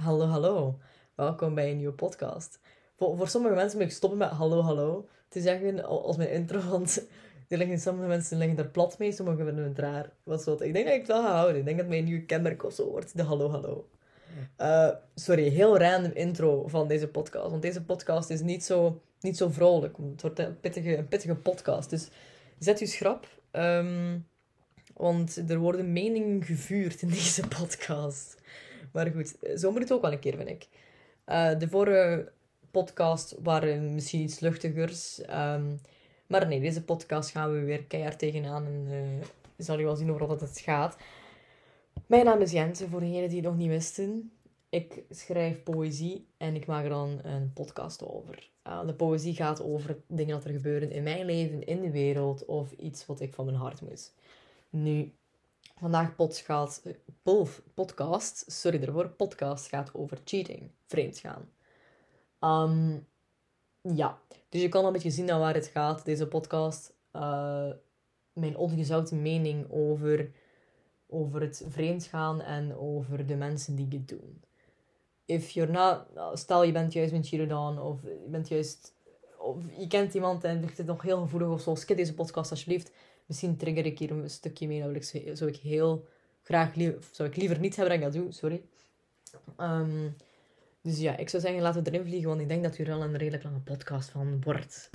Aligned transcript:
Hallo, 0.00 0.26
hallo. 0.26 0.78
Welkom 1.14 1.54
bij 1.54 1.70
een 1.70 1.76
nieuwe 1.76 1.92
podcast. 1.92 2.58
Voor, 2.96 3.16
voor 3.16 3.28
sommige 3.28 3.54
mensen 3.54 3.78
moet 3.78 3.86
ik 3.86 3.92
stoppen 3.92 4.18
met 4.18 4.28
hallo, 4.28 4.60
hallo 4.60 5.08
te 5.28 5.40
zeggen 5.40 5.84
als 5.84 6.16
mijn 6.16 6.30
intro, 6.30 6.60
want 6.68 7.06
er 7.48 7.58
liggen, 7.58 7.78
sommige 7.78 8.08
mensen 8.08 8.38
liggen 8.38 8.56
daar 8.56 8.68
plat 8.68 8.98
mee, 8.98 9.12
sommigen 9.12 9.44
vinden 9.44 9.64
het 9.64 9.78
raar. 9.78 10.12
Wat 10.22 10.42
zo. 10.42 10.52
Ik 10.52 10.72
denk 10.72 10.84
dat 10.86 10.94
ik 10.94 11.00
het 11.00 11.06
wel 11.06 11.22
ga 11.22 11.32
houden. 11.32 11.56
Ik 11.56 11.64
denk 11.64 11.78
dat 11.78 11.86
mijn 11.86 12.04
nieuwe 12.04 12.24
kenmerk 12.24 12.64
of 12.64 12.72
zo 12.72 12.90
wordt, 12.90 13.16
de 13.16 13.22
hallo, 13.22 13.50
hallo. 13.50 13.88
Uh, 14.58 14.90
sorry, 15.14 15.48
heel 15.48 15.78
random 15.78 16.12
intro 16.12 16.68
van 16.68 16.88
deze 16.88 17.08
podcast. 17.08 17.50
Want 17.50 17.62
deze 17.62 17.82
podcast 17.82 18.30
is 18.30 18.40
niet 18.40 18.64
zo, 18.64 19.02
niet 19.20 19.36
zo 19.36 19.48
vrolijk. 19.48 19.96
Het 20.10 20.22
wordt 20.22 20.38
een 20.38 20.60
pittige, 20.60 20.96
een 20.96 21.08
pittige 21.08 21.34
podcast. 21.34 21.90
Dus 21.90 22.08
zet 22.58 22.80
uw 22.80 22.86
schrap. 22.86 23.26
Um, 23.52 24.26
want 24.94 25.42
er 25.48 25.58
worden 25.58 25.92
meningen 25.92 26.44
gevuurd 26.44 27.02
in 27.02 27.08
deze 27.08 27.48
podcast. 27.58 28.38
Maar 28.92 29.10
goed, 29.10 29.36
zo 29.56 29.70
moet 29.70 29.80
het 29.80 29.92
ook 29.92 30.02
wel 30.02 30.12
een 30.12 30.18
keer, 30.18 30.36
vind 30.36 30.48
ik. 30.48 30.68
Uh, 31.26 31.58
de 31.58 31.68
vorige 31.68 32.32
podcast 32.70 33.36
waren 33.42 33.94
misschien 33.94 34.20
iets 34.20 34.40
luchtigers. 34.40 35.20
Um, 35.30 35.80
maar 36.26 36.46
nee, 36.46 36.60
deze 36.60 36.84
podcast 36.84 37.30
gaan 37.30 37.52
we 37.52 37.60
weer 37.60 37.84
keihard 37.84 38.18
tegenaan. 38.18 38.66
En 38.66 38.86
uh, 38.90 39.26
zal 39.56 39.78
je 39.78 39.84
wel 39.84 39.96
zien 39.96 40.12
over 40.12 40.26
wat 40.26 40.40
het 40.40 40.58
gaat. 40.58 40.96
Mijn 42.06 42.24
naam 42.24 42.40
is 42.40 42.52
Jente, 42.52 42.88
voor 42.88 43.00
degenen 43.00 43.28
die 43.28 43.38
het 43.38 43.46
nog 43.46 43.56
niet 43.56 43.68
wisten. 43.68 44.32
Ik 44.68 45.02
schrijf 45.10 45.62
poëzie 45.62 46.26
en 46.36 46.54
ik 46.54 46.66
maak 46.66 46.82
er 46.82 46.88
dan 46.88 47.20
een 47.22 47.52
podcast 47.52 48.04
over. 48.04 48.50
Uh, 48.66 48.86
de 48.86 48.94
poëzie 48.94 49.34
gaat 49.34 49.62
over 49.62 49.96
dingen 50.06 50.34
dat 50.34 50.44
er 50.44 50.52
gebeuren 50.52 50.90
in 50.90 51.02
mijn 51.02 51.24
leven, 51.24 51.64
in 51.64 51.80
de 51.80 51.90
wereld 51.90 52.44
of 52.44 52.72
iets 52.72 53.06
wat 53.06 53.20
ik 53.20 53.34
van 53.34 53.44
mijn 53.44 53.56
hart 53.56 53.80
moet. 53.80 54.12
Nu, 54.70 55.12
vandaag 55.80 56.14
podcast, 56.14 56.82
podcast, 57.74 58.44
sorry 58.52 58.82
ervoor, 58.82 59.08
podcast 59.08 59.68
gaat 59.68 59.94
over 59.94 60.18
cheating, 60.24 60.70
vreemdgaan. 60.86 61.48
Um, 62.40 63.06
ja, 63.94 64.18
dus 64.48 64.62
je 64.62 64.68
kan 64.68 64.84
een 64.84 64.92
beetje 64.92 65.10
zien 65.10 65.24
naar 65.24 65.38
waar 65.38 65.54
het 65.54 65.66
gaat, 65.66 66.04
deze 66.04 66.28
podcast. 66.28 66.94
Uh, 67.12 67.70
mijn 68.32 68.56
ongezouten 68.56 69.22
mening 69.22 69.66
over, 69.70 70.30
over 71.06 71.40
het 71.40 71.64
vreemdgaan 71.68 72.40
en 72.40 72.76
over 72.76 73.26
de 73.26 73.36
mensen 73.36 73.76
die 73.76 73.88
het 73.90 74.08
doen. 74.08 74.42
If 75.24 75.50
you're 75.50 75.72
not, 75.72 76.02
stel 76.38 76.62
je 76.62 76.72
bent 76.72 76.92
juist 76.92 77.12
met 77.12 77.52
on, 77.52 77.78
of 77.78 78.02
je 78.02 78.28
bent 78.28 78.48
juist, 78.48 78.94
of 79.38 79.56
je 79.78 79.86
kent 79.86 80.14
iemand 80.14 80.44
en 80.44 80.60
ligt 80.60 80.78
het 80.78 80.86
nog 80.86 81.02
heel 81.02 81.20
gevoelig 81.20 81.48
of 81.48 81.60
zo, 81.60 81.74
skip 81.74 81.96
deze 81.96 82.14
podcast 82.14 82.50
alsjeblieft. 82.50 82.92
Misschien 83.30 83.56
trigger 83.56 83.86
ik 83.86 83.98
hier 83.98 84.10
een 84.10 84.30
stukje 84.30 84.66
mee, 84.66 84.82
dat 84.82 84.94
ik, 84.94 85.36
zou 85.36 85.50
ik 85.50 85.56
heel 85.56 86.06
graag, 86.42 86.74
zou 87.10 87.28
ik 87.28 87.36
liever 87.36 87.58
niet 87.58 87.76
hebben 87.76 88.00
dan 88.00 88.08
ik 88.08 88.12
dat 88.12 88.22
doe, 88.22 88.32
sorry. 88.32 88.62
Um, 89.58 90.16
dus 90.82 90.98
ja, 90.98 91.16
ik 91.16 91.28
zou 91.28 91.42
zeggen, 91.42 91.62
laten 91.62 91.82
we 91.82 91.90
erin 91.90 92.06
vliegen, 92.06 92.28
want 92.28 92.40
ik 92.40 92.48
denk 92.48 92.62
dat 92.62 92.78
u 92.78 92.84
er 92.84 92.92
al 92.92 93.02
een 93.02 93.16
redelijk 93.16 93.42
lange 93.42 93.60
podcast 93.60 94.10
van 94.10 94.42
wordt. 94.42 94.90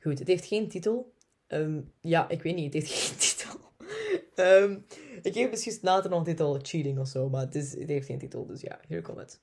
Goed, 0.00 0.18
het 0.18 0.28
heeft 0.28 0.44
geen 0.44 0.68
titel. 0.68 1.12
Um, 1.48 1.92
ja, 2.00 2.28
ik 2.28 2.42
weet 2.42 2.54
niet, 2.54 2.74
het 2.74 2.82
heeft 2.82 2.92
geen 3.00 3.16
titel. 3.16 3.60
um, 4.36 4.86
ik 5.22 5.32
geef 5.32 5.50
misschien 5.50 5.78
later 5.82 6.10
nog 6.10 6.18
een 6.18 6.24
titel, 6.24 6.58
cheating 6.62 6.98
of 6.98 7.08
zo, 7.08 7.28
maar 7.28 7.40
het, 7.40 7.54
het 7.54 7.88
heeft 7.88 8.06
geen 8.06 8.18
titel, 8.18 8.46
dus 8.46 8.60
ja, 8.60 8.80
hier 8.88 9.02
komt 9.02 9.18
het. 9.18 9.40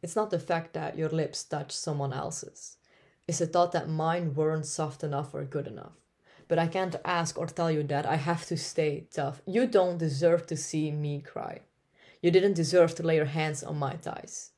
It's 0.00 0.14
not 0.14 0.30
the 0.30 0.40
fact 0.40 0.72
that 0.72 0.96
your 0.96 1.14
lips 1.14 1.46
touch 1.46 1.72
someone 1.72 2.14
else's. 2.14 2.76
It's 3.24 3.38
the 3.38 3.50
thought 3.50 3.72
that 3.72 3.86
mine 3.86 4.32
weren't 4.32 4.66
soft 4.66 5.02
enough 5.02 5.34
or 5.34 5.46
good 5.50 5.66
enough. 5.66 6.02
But 6.48 6.58
I 6.58 6.66
can't 6.66 6.96
ask 7.04 7.38
or 7.38 7.46
tell 7.46 7.70
you 7.70 7.82
that 7.84 8.06
I 8.06 8.16
have 8.16 8.46
to 8.46 8.56
stay 8.56 9.06
tough. 9.12 9.40
You 9.46 9.66
don't 9.66 9.98
deserve 9.98 10.46
to 10.48 10.56
see 10.56 10.90
me 10.90 11.20
cry. 11.20 11.60
You 12.20 12.30
didn't 12.30 12.54
deserve 12.54 12.94
to 12.96 13.02
lay 13.02 13.16
your 13.16 13.24
hands 13.26 13.62
on 13.62 13.78
my 13.78 13.96
thighs. 13.96 14.50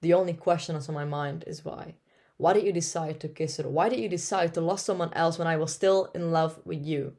The 0.00 0.14
only 0.14 0.34
question 0.34 0.74
that's 0.74 0.88
on 0.88 0.94
my 0.94 1.04
mind 1.04 1.44
is 1.46 1.64
why. 1.64 1.94
Why 2.36 2.52
did 2.52 2.64
you 2.64 2.72
decide 2.72 3.18
to 3.20 3.28
kiss 3.28 3.56
her? 3.56 3.68
Why 3.68 3.88
did 3.88 3.98
you 3.98 4.08
decide 4.08 4.54
to 4.54 4.60
love 4.60 4.78
someone 4.78 5.12
else 5.14 5.38
when 5.38 5.48
I 5.48 5.56
was 5.56 5.72
still 5.72 6.10
in 6.14 6.30
love 6.30 6.60
with 6.64 6.84
you? 6.84 7.16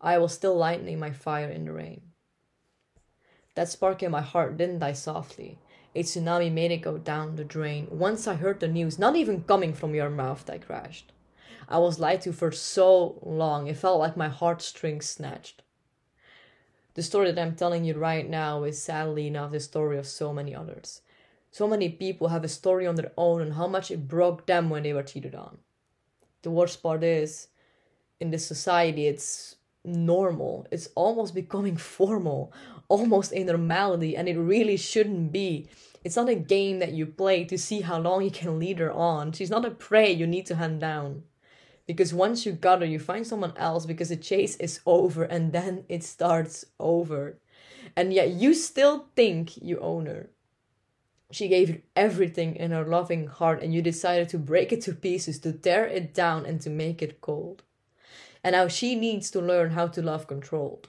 I 0.00 0.18
was 0.18 0.32
still 0.32 0.56
lighting 0.56 1.00
my 1.00 1.10
fire 1.10 1.48
in 1.48 1.64
the 1.64 1.72
rain. 1.72 2.02
That 3.56 3.68
spark 3.68 4.04
in 4.04 4.12
my 4.12 4.20
heart 4.20 4.56
didn't 4.56 4.78
die 4.78 4.92
softly. 4.92 5.58
A 5.96 6.04
tsunami 6.04 6.52
made 6.52 6.70
it 6.70 6.76
go 6.78 6.96
down 6.96 7.34
the 7.34 7.42
drain. 7.42 7.88
Once 7.90 8.28
I 8.28 8.34
heard 8.34 8.60
the 8.60 8.68
news, 8.68 9.00
not 9.00 9.16
even 9.16 9.42
coming 9.42 9.74
from 9.74 9.96
your 9.96 10.10
mouth, 10.10 10.48
I 10.48 10.58
crashed. 10.58 11.12
I 11.68 11.78
was 11.78 12.00
lied 12.00 12.22
to 12.22 12.32
for 12.32 12.50
so 12.50 13.18
long, 13.22 13.66
it 13.66 13.76
felt 13.76 13.98
like 13.98 14.16
my 14.16 14.28
heartstrings 14.28 15.06
snatched. 15.06 15.62
The 16.94 17.02
story 17.02 17.30
that 17.30 17.40
I'm 17.40 17.54
telling 17.54 17.84
you 17.84 17.94
right 17.94 18.28
now 18.28 18.64
is 18.64 18.82
sadly 18.82 19.26
enough 19.26 19.52
the 19.52 19.60
story 19.60 19.98
of 19.98 20.06
so 20.06 20.32
many 20.32 20.54
others. 20.54 21.02
So 21.50 21.68
many 21.68 21.90
people 21.90 22.28
have 22.28 22.42
a 22.42 22.48
story 22.48 22.86
on 22.86 22.94
their 22.94 23.12
own 23.16 23.42
and 23.42 23.52
how 23.52 23.66
much 23.66 23.90
it 23.90 24.08
broke 24.08 24.46
them 24.46 24.70
when 24.70 24.82
they 24.82 24.92
were 24.92 25.02
cheated 25.02 25.34
on. 25.34 25.58
The 26.42 26.50
worst 26.50 26.82
part 26.82 27.04
is, 27.04 27.48
in 28.18 28.30
this 28.30 28.46
society, 28.46 29.06
it's 29.06 29.56
normal. 29.84 30.66
It's 30.70 30.88
almost 30.94 31.34
becoming 31.42 31.76
formal, 31.76 32.52
almost 32.88 33.32
a 33.32 33.44
normality, 33.44 34.16
and 34.16 34.28
it 34.28 34.38
really 34.38 34.76
shouldn't 34.76 35.32
be. 35.32 35.68
It's 36.02 36.16
not 36.16 36.28
a 36.28 36.34
game 36.34 36.78
that 36.78 36.92
you 36.92 37.06
play 37.06 37.44
to 37.44 37.58
see 37.58 37.82
how 37.82 38.00
long 38.00 38.22
you 38.22 38.30
can 38.30 38.58
lead 38.58 38.78
her 38.78 38.90
on. 38.90 39.32
She's 39.32 39.50
not 39.50 39.64
a 39.64 39.70
prey 39.70 40.10
you 40.10 40.26
need 40.26 40.46
to 40.46 40.56
hand 40.56 40.80
down. 40.80 41.24
Because 41.88 42.12
once 42.12 42.44
you 42.44 42.52
got 42.52 42.82
her, 42.82 42.86
you 42.86 42.98
find 42.98 43.26
someone 43.26 43.54
else 43.56 43.86
because 43.86 44.10
the 44.10 44.16
chase 44.16 44.56
is 44.56 44.80
over 44.84 45.24
and 45.24 45.52
then 45.52 45.84
it 45.88 46.04
starts 46.04 46.66
over. 46.78 47.38
And 47.96 48.12
yet 48.12 48.28
you 48.28 48.52
still 48.52 49.06
think 49.16 49.56
you 49.56 49.80
own 49.80 50.04
her. 50.04 50.28
She 51.30 51.48
gave 51.48 51.70
you 51.70 51.80
everything 51.96 52.56
in 52.56 52.72
her 52.72 52.84
loving 52.84 53.26
heart 53.26 53.62
and 53.62 53.72
you 53.72 53.80
decided 53.80 54.28
to 54.28 54.38
break 54.38 54.70
it 54.70 54.82
to 54.82 54.92
pieces, 54.92 55.38
to 55.40 55.52
tear 55.52 55.86
it 55.86 56.12
down 56.12 56.44
and 56.44 56.60
to 56.60 56.68
make 56.68 57.00
it 57.00 57.22
cold. 57.22 57.62
And 58.44 58.52
now 58.52 58.68
she 58.68 58.94
needs 58.94 59.30
to 59.30 59.40
learn 59.40 59.70
how 59.70 59.86
to 59.88 60.02
love 60.02 60.26
controlled. 60.26 60.88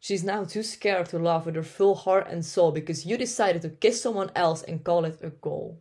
She's 0.00 0.24
now 0.24 0.42
too 0.42 0.64
scared 0.64 1.06
to 1.10 1.18
love 1.20 1.46
with 1.46 1.54
her 1.54 1.62
full 1.62 1.94
heart 1.94 2.26
and 2.28 2.44
soul 2.44 2.72
because 2.72 3.06
you 3.06 3.16
decided 3.16 3.62
to 3.62 3.68
kiss 3.68 4.02
someone 4.02 4.32
else 4.34 4.64
and 4.64 4.82
call 4.82 5.04
it 5.04 5.20
a 5.22 5.30
goal. 5.30 5.80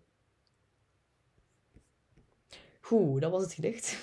Oeh, 2.91 3.21
dat 3.21 3.31
was 3.31 3.43
het 3.43 3.53
gedicht. 3.53 3.97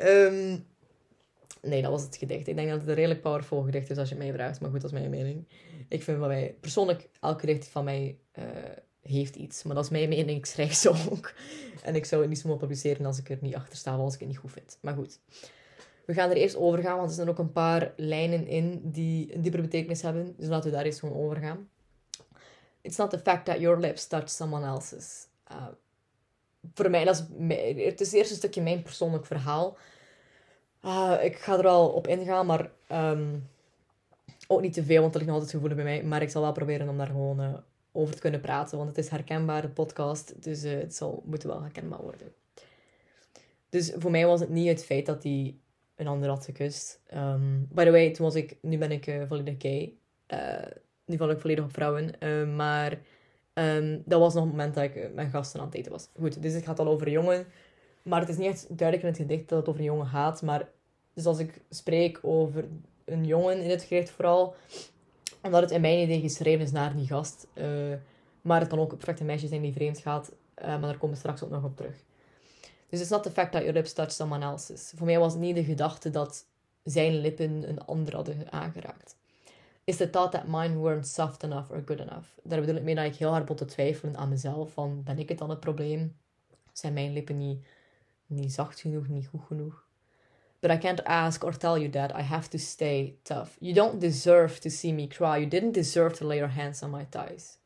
um, 0.00 0.66
nee, 1.70 1.82
dat 1.82 1.90
was 1.90 2.02
het 2.02 2.16
gedicht. 2.16 2.46
Ik 2.46 2.56
denk 2.56 2.68
dat 2.68 2.80
het 2.80 2.88
een 2.88 2.94
redelijk 2.94 3.20
powerful 3.20 3.62
gedicht 3.62 3.90
is 3.90 3.98
als 3.98 4.08
je 4.08 4.14
mij 4.14 4.32
vraagt. 4.32 4.60
Maar 4.60 4.70
goed, 4.70 4.80
dat 4.80 4.92
is 4.92 4.98
mijn 4.98 5.10
mening. 5.10 5.44
Ik 5.88 6.02
vind 6.02 6.18
van 6.18 6.28
mij... 6.28 6.56
Persoonlijk, 6.60 7.08
elk 7.20 7.40
gedicht 7.40 7.68
van 7.68 7.84
mij 7.84 8.18
uh, 8.38 8.44
heeft 9.00 9.36
iets. 9.36 9.62
Maar 9.62 9.74
dat 9.74 9.84
is 9.84 9.90
mijn 9.90 10.08
mening. 10.08 10.38
Ik 10.38 10.46
schrijf 10.46 10.74
zo 10.74 10.94
ook. 11.10 11.32
En 11.82 11.94
ik 11.94 12.04
zou 12.04 12.20
het 12.20 12.30
niet 12.30 12.38
zo 12.38 12.56
publiceren 12.56 13.06
als 13.06 13.18
ik 13.18 13.30
er 13.30 13.38
niet 13.40 13.54
achter 13.54 13.76
sta. 13.76 13.94
Als 13.94 14.14
ik 14.14 14.20
het 14.20 14.28
niet 14.28 14.38
goed 14.38 14.52
vind. 14.52 14.78
Maar 14.80 14.94
goed. 14.94 15.18
We 16.04 16.14
gaan 16.14 16.30
er 16.30 16.36
eerst 16.36 16.56
over 16.56 16.82
gaan. 16.82 16.96
Want 16.96 17.08
er 17.08 17.14
zijn 17.14 17.28
ook 17.28 17.38
een 17.38 17.52
paar 17.52 17.92
lijnen 17.96 18.46
in 18.46 18.80
die 18.84 19.34
een 19.34 19.42
diepere 19.42 19.62
betekenis 19.62 20.02
hebben. 20.02 20.34
Dus 20.36 20.48
laten 20.48 20.70
we 20.70 20.76
daar 20.76 20.84
eerst 20.84 20.98
gewoon 20.98 21.16
over 21.16 21.36
gaan. 21.36 21.68
It's 22.80 22.96
not 22.96 23.10
the 23.10 23.18
fact 23.18 23.44
that 23.44 23.60
your 23.60 23.80
lips 23.80 24.06
touch 24.06 24.30
someone 24.30 24.66
else's. 24.66 25.26
Uh, 25.52 25.66
voor 26.74 26.90
mij, 26.90 27.04
dat 27.04 27.26
is, 27.48 27.84
het 27.84 28.00
is 28.00 28.12
eerst 28.12 28.30
een 28.30 28.36
stukje 28.36 28.62
mijn 28.62 28.82
persoonlijk 28.82 29.26
verhaal. 29.26 29.76
Uh, 30.84 31.18
ik 31.22 31.36
ga 31.36 31.58
er 31.58 31.66
al 31.66 31.88
op 31.88 32.06
ingaan, 32.06 32.46
maar 32.46 32.70
um, 32.92 33.48
ook 34.46 34.60
niet 34.60 34.72
te 34.72 34.84
veel, 34.84 35.02
want 35.02 35.14
er 35.14 35.24
nog 35.24 35.34
altijd 35.34 35.50
gevoelig 35.50 35.76
bij 35.76 35.84
mij. 35.84 36.02
Maar 36.02 36.22
ik 36.22 36.30
zal 36.30 36.42
wel 36.42 36.52
proberen 36.52 36.88
om 36.88 36.98
daar 36.98 37.06
gewoon 37.06 37.40
uh, 37.40 37.54
over 37.92 38.14
te 38.14 38.20
kunnen 38.20 38.40
praten, 38.40 38.76
want 38.76 38.88
het 38.88 38.98
is 38.98 39.08
herkenbaar, 39.08 39.62
de 39.62 39.68
podcast. 39.68 40.42
Dus 40.42 40.64
uh, 40.64 40.78
het 40.78 40.94
zal 40.94 41.22
moeten 41.26 41.48
wel 41.48 41.62
herkenbaar 41.62 42.02
worden. 42.02 42.32
Dus 43.68 43.92
voor 43.96 44.10
mij 44.10 44.26
was 44.26 44.40
het 44.40 44.48
niet 44.48 44.68
het 44.68 44.84
feit 44.84 45.06
dat 45.06 45.22
hij 45.22 45.54
een 45.96 46.06
ander 46.06 46.28
had 46.28 46.44
gekust. 46.44 47.00
Um, 47.14 47.68
by 47.70 47.84
the 47.84 47.90
way, 47.90 48.10
toen 48.10 48.24
was 48.24 48.34
ik, 48.34 48.56
nu 48.60 48.78
ben 48.78 48.90
ik 48.90 49.20
volledig 49.28 49.54
gay. 49.58 49.94
nu 51.04 51.16
val 51.16 51.30
ik 51.30 51.40
volledig 51.40 51.64
op 51.64 51.72
vrouwen. 51.72 52.14
maar 52.56 52.98
Um, 53.54 54.02
dat 54.04 54.20
was 54.20 54.34
nog 54.34 54.42
het 54.42 54.52
moment 54.52 54.74
dat 54.74 54.84
ik 54.84 54.96
eh, 54.96 55.12
mijn 55.14 55.30
gasten 55.30 55.60
aan 55.60 55.66
het 55.66 55.74
eten 55.74 55.92
was. 55.92 56.08
Goed, 56.18 56.42
dus 56.42 56.52
het 56.52 56.64
gaat 56.64 56.78
al 56.78 56.86
over 56.86 57.06
een 57.06 57.12
jongen. 57.12 57.46
Maar 58.02 58.20
het 58.20 58.28
is 58.28 58.36
niet 58.36 58.46
echt 58.46 58.78
duidelijk 58.78 59.08
in 59.08 59.14
het 59.14 59.28
gedicht 59.28 59.48
dat 59.48 59.58
het 59.58 59.68
over 59.68 59.80
een 59.80 59.86
jongen 59.86 60.06
gaat. 60.06 60.42
Maar 60.42 60.68
dus 61.14 61.24
als 61.24 61.38
ik 61.38 61.60
spreek 61.70 62.18
over 62.22 62.64
een 63.04 63.24
jongen 63.24 63.62
in 63.62 63.70
het 63.70 63.82
gedicht 63.82 64.10
vooral... 64.10 64.54
Omdat 65.42 65.60
het 65.62 65.70
in 65.70 65.80
mijn 65.80 65.98
idee 65.98 66.20
geschreven 66.20 66.64
is 66.64 66.72
naar 66.72 66.96
die 66.96 67.06
gast. 67.06 67.46
Uh, 67.54 67.94
maar 68.40 68.60
het 68.60 68.68
kan 68.68 68.78
ook 68.78 68.88
perfecte 68.88 69.24
meisje 69.24 69.46
zijn 69.46 69.62
die 69.62 69.72
vreemd 69.72 69.98
gaat. 69.98 70.32
Uh, 70.58 70.66
maar 70.66 70.80
daar 70.80 70.98
komen 70.98 71.10
we 71.10 71.16
straks 71.16 71.42
ook 71.44 71.50
nog 71.50 71.64
op 71.64 71.76
terug. 71.76 71.94
Dus 72.88 73.00
it's 73.00 73.08
not 73.10 73.22
the 73.22 73.30
fact 73.30 73.52
that 73.52 73.60
your 73.60 73.76
lips 73.76 73.92
touch 73.92 74.12
someone 74.12 74.44
else's. 74.44 74.92
Voor 74.96 75.06
mij 75.06 75.18
was 75.18 75.32
het 75.32 75.40
niet 75.40 75.54
de 75.54 75.64
gedachte 75.64 76.10
dat 76.10 76.46
zijn 76.82 77.20
lippen 77.20 77.68
een 77.68 77.84
ander 77.84 78.14
hadden 78.14 78.52
aangeraakt 78.52 79.16
is 79.84 79.96
de 79.96 80.10
thought 80.10 80.32
that 80.32 80.46
mine 80.46 80.80
weren't 80.80 81.06
soft 81.06 81.42
enough 81.42 81.70
or 81.70 81.82
good 81.86 82.00
enough. 82.00 82.28
Daar 82.42 82.60
bedoel 82.60 82.76
ik 82.76 82.82
mee 82.82 82.94
dat 82.94 83.04
ik 83.04 83.14
heel 83.14 83.30
hard 83.30 83.42
begon 83.42 83.56
te 83.56 83.64
twijfelen 83.64 84.16
aan 84.16 84.28
mezelf. 84.28 84.72
Van, 84.72 85.02
ben 85.02 85.18
ik 85.18 85.28
het 85.28 85.38
dan 85.38 85.50
het 85.50 85.60
probleem? 85.60 86.16
Zijn 86.72 86.92
mijn 86.92 87.12
lippen 87.12 87.36
niet, 87.36 87.66
niet 88.26 88.52
zacht 88.52 88.80
genoeg, 88.80 89.08
niet 89.08 89.26
goed 89.26 89.42
genoeg? 89.46 89.86
But 90.60 90.70
I 90.70 90.78
can't 90.78 91.04
ask 91.04 91.44
or 91.44 91.56
tell 91.56 91.78
you 91.78 91.90
that. 91.90 92.10
I 92.10 92.22
have 92.22 92.48
to 92.48 92.58
stay 92.58 93.18
tough. 93.22 93.56
You 93.58 93.74
don't 93.74 94.00
deserve 94.00 94.60
to 94.60 94.70
see 94.70 94.92
me 94.92 95.06
cry. 95.06 95.38
You 95.38 95.48
didn't 95.48 95.74
deserve 95.74 96.16
to 96.16 96.26
lay 96.26 96.36
your 96.36 96.52
hands 96.52 96.82
on 96.82 96.90
my 96.90 97.06
thighs. 97.10 97.58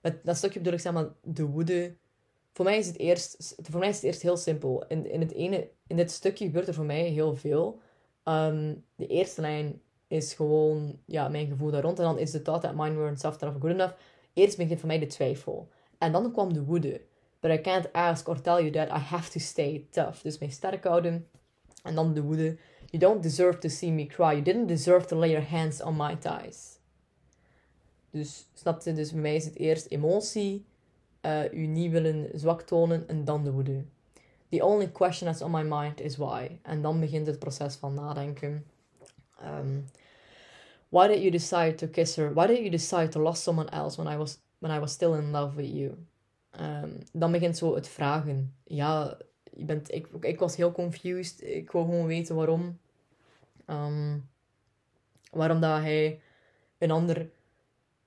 Met 0.00 0.24
dat 0.24 0.36
stukje 0.36 0.58
bedoel 0.58 0.74
ik 0.74 0.80
zeg 0.80 0.92
maar 0.92 1.08
de 1.22 1.44
woede. 1.44 1.94
Voor 2.52 2.64
mij 2.64 2.78
is 2.78 2.86
het 2.86 2.98
eerst, 2.98 3.54
voor 3.62 3.80
mij 3.80 3.88
is 3.88 3.94
het 3.94 4.04
eerst 4.04 4.22
heel 4.22 4.36
simpel. 4.36 4.84
In, 4.86 5.10
in, 5.10 5.20
het 5.20 5.32
ene, 5.32 5.68
in 5.86 5.96
dit 5.96 6.10
stukje 6.10 6.44
gebeurt 6.44 6.68
er 6.68 6.74
voor 6.74 6.84
mij 6.84 7.02
heel 7.02 7.36
veel. 7.36 7.80
Ehm, 8.22 8.74
de 8.94 9.06
eerste 9.06 9.40
lijn 9.40 9.80
is 10.08 10.34
gewoon 10.34 10.98
ja, 11.04 11.28
mijn 11.28 11.46
gevoel 11.46 11.70
daar 11.70 11.82
rond. 11.82 11.98
En 11.98 12.04
dan 12.04 12.18
is 12.18 12.30
de 12.30 12.42
thought 12.42 12.62
that 12.62 12.74
mine 12.74 12.96
weren't 12.96 13.20
soft 13.20 13.42
enough 13.42 13.60
good 13.60 13.70
enough. 13.70 13.94
Eerst 14.32 14.56
begint 14.56 14.78
voor 14.78 14.88
mij 14.88 14.98
de 14.98 15.06
twijfel. 15.06 15.68
En 15.98 16.12
dan 16.12 16.32
kwam 16.32 16.52
de 16.52 16.64
woede. 16.64 17.00
But 17.40 17.50
I 17.50 17.60
can't 17.60 17.92
ask 17.92 18.28
or 18.28 18.40
tell 18.40 18.58
you 18.58 18.70
that. 18.70 18.88
I 18.88 19.00
have 19.00 19.30
to 19.30 19.38
stay 19.38 19.86
tough. 19.90 20.22
Dus 20.22 20.38
mij 20.38 20.48
sterk 20.48 20.84
houden. 20.84 21.28
En 21.82 21.94
dan 21.94 22.14
de 22.14 22.22
woede. 22.22 22.56
You 22.86 22.98
don't 22.98 23.22
deserve 23.22 23.58
to 23.58 23.68
see 23.68 23.90
me 23.90 24.06
cry. 24.06 24.30
You 24.30 24.42
didn't 24.42 24.68
deserve 24.68 25.06
to 25.06 25.16
lay 25.16 25.30
your 25.30 25.48
hands 25.48 25.82
on 25.82 25.96
my 25.96 26.16
thighs. 26.16 26.78
Dus, 28.10 28.46
snap 28.54 28.82
je? 28.82 28.92
Dus 28.92 29.12
bij 29.12 29.20
mij 29.20 29.34
is 29.34 29.44
het 29.44 29.56
eerst 29.56 29.86
emotie. 29.86 30.66
Uh, 31.22 31.52
u 31.52 31.66
niet 31.66 31.90
willen 31.90 32.30
zwak 32.34 32.62
tonen. 32.62 33.08
En 33.08 33.24
dan 33.24 33.44
de 33.44 33.52
woede. 33.52 33.84
The 34.48 34.64
only 34.64 34.90
question 34.92 35.30
that's 35.30 35.42
on 35.42 35.50
my 35.50 35.62
mind 35.62 36.00
is 36.00 36.16
why. 36.16 36.58
En 36.62 36.82
dan 36.82 37.00
begint 37.00 37.26
het 37.26 37.38
proces 37.38 37.74
van 37.74 37.94
nadenken. 37.94 38.64
Um, 39.42 39.84
why 40.88 41.08
did 41.08 41.22
you 41.22 41.30
decide 41.30 41.76
to 41.78 41.88
kiss 41.88 42.16
her? 42.16 42.32
Why 42.32 42.46
did 42.46 42.58
you 42.58 42.70
decide 42.70 43.12
to 43.12 43.18
love 43.18 43.36
someone 43.36 43.68
else 43.68 44.02
when 44.02 44.14
I 44.14 44.16
was, 44.16 44.38
when 44.58 44.72
I 44.72 44.78
was 44.78 44.92
still 44.92 45.14
in 45.14 45.30
love 45.30 45.56
with 45.56 45.70
you? 45.74 45.96
Um, 46.60 46.98
dan 47.12 47.32
begint 47.32 47.56
zo 47.56 47.74
het 47.74 47.88
vragen. 47.88 48.54
Ja, 48.64 49.18
je 49.52 49.64
bent, 49.64 49.94
ik, 49.94 50.08
ik 50.20 50.38
was 50.38 50.56
heel 50.56 50.72
confused. 50.72 51.42
Ik 51.42 51.70
wou 51.70 51.84
gewoon 51.84 52.06
weten 52.06 52.36
waarom. 52.36 52.78
Um, 53.66 54.28
waarom 55.30 55.60
dat 55.60 55.80
hij 55.80 56.20
een 56.78 56.90
ander 56.90 57.30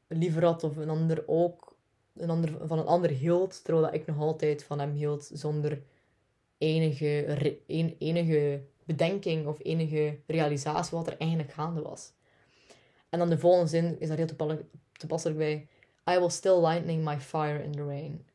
liever 0.07 0.43
had 0.43 0.63
of 0.63 0.77
een 0.77 0.89
ander 0.89 1.23
ook 1.27 1.71
een 2.15 2.29
ander, 2.29 2.67
van 2.67 2.79
een 2.79 2.85
ander 2.85 3.09
hield, 3.09 3.63
terwijl 3.63 3.93
ik 3.93 4.05
nog 4.05 4.17
altijd 4.17 4.63
van 4.63 4.79
hem 4.79 4.91
hield 4.91 5.29
zonder 5.33 5.81
enige, 6.57 7.57
enige 7.97 8.63
bedenking 8.85 9.47
of 9.47 9.57
enige 9.63 10.19
realisatie 10.27 10.97
wat 10.97 11.07
er 11.07 11.17
eigenlijk 11.17 11.51
gaande 11.51 11.81
was. 11.81 12.11
En 13.09 13.19
dan 13.19 13.29
de 13.29 13.37
volgende 13.37 13.69
zin 13.69 13.99
is 13.99 14.07
daar 14.07 14.17
heel 14.17 14.57
toepasselijk 14.91 15.39
bij. 15.39 15.67
I 16.09 16.19
will 16.19 16.29
still 16.29 16.59
lightning 16.59 17.03
my 17.03 17.19
fire 17.19 17.63
in 17.63 17.71
the 17.71 17.85
rain. 17.85 18.25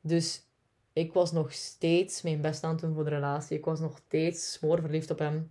Dus 0.00 0.46
ik 0.92 1.12
was 1.12 1.32
nog 1.32 1.52
steeds 1.52 2.22
mijn 2.22 2.40
best 2.40 2.64
aan 2.64 2.70
het 2.70 2.80
doen 2.80 2.94
voor 2.94 3.04
de 3.04 3.10
relatie. 3.10 3.56
Ik 3.56 3.64
was 3.64 3.80
nog 3.80 4.00
steeds 4.06 4.52
smoor 4.52 4.80
verliefd 4.80 5.10
op 5.10 5.18
hem. 5.18 5.50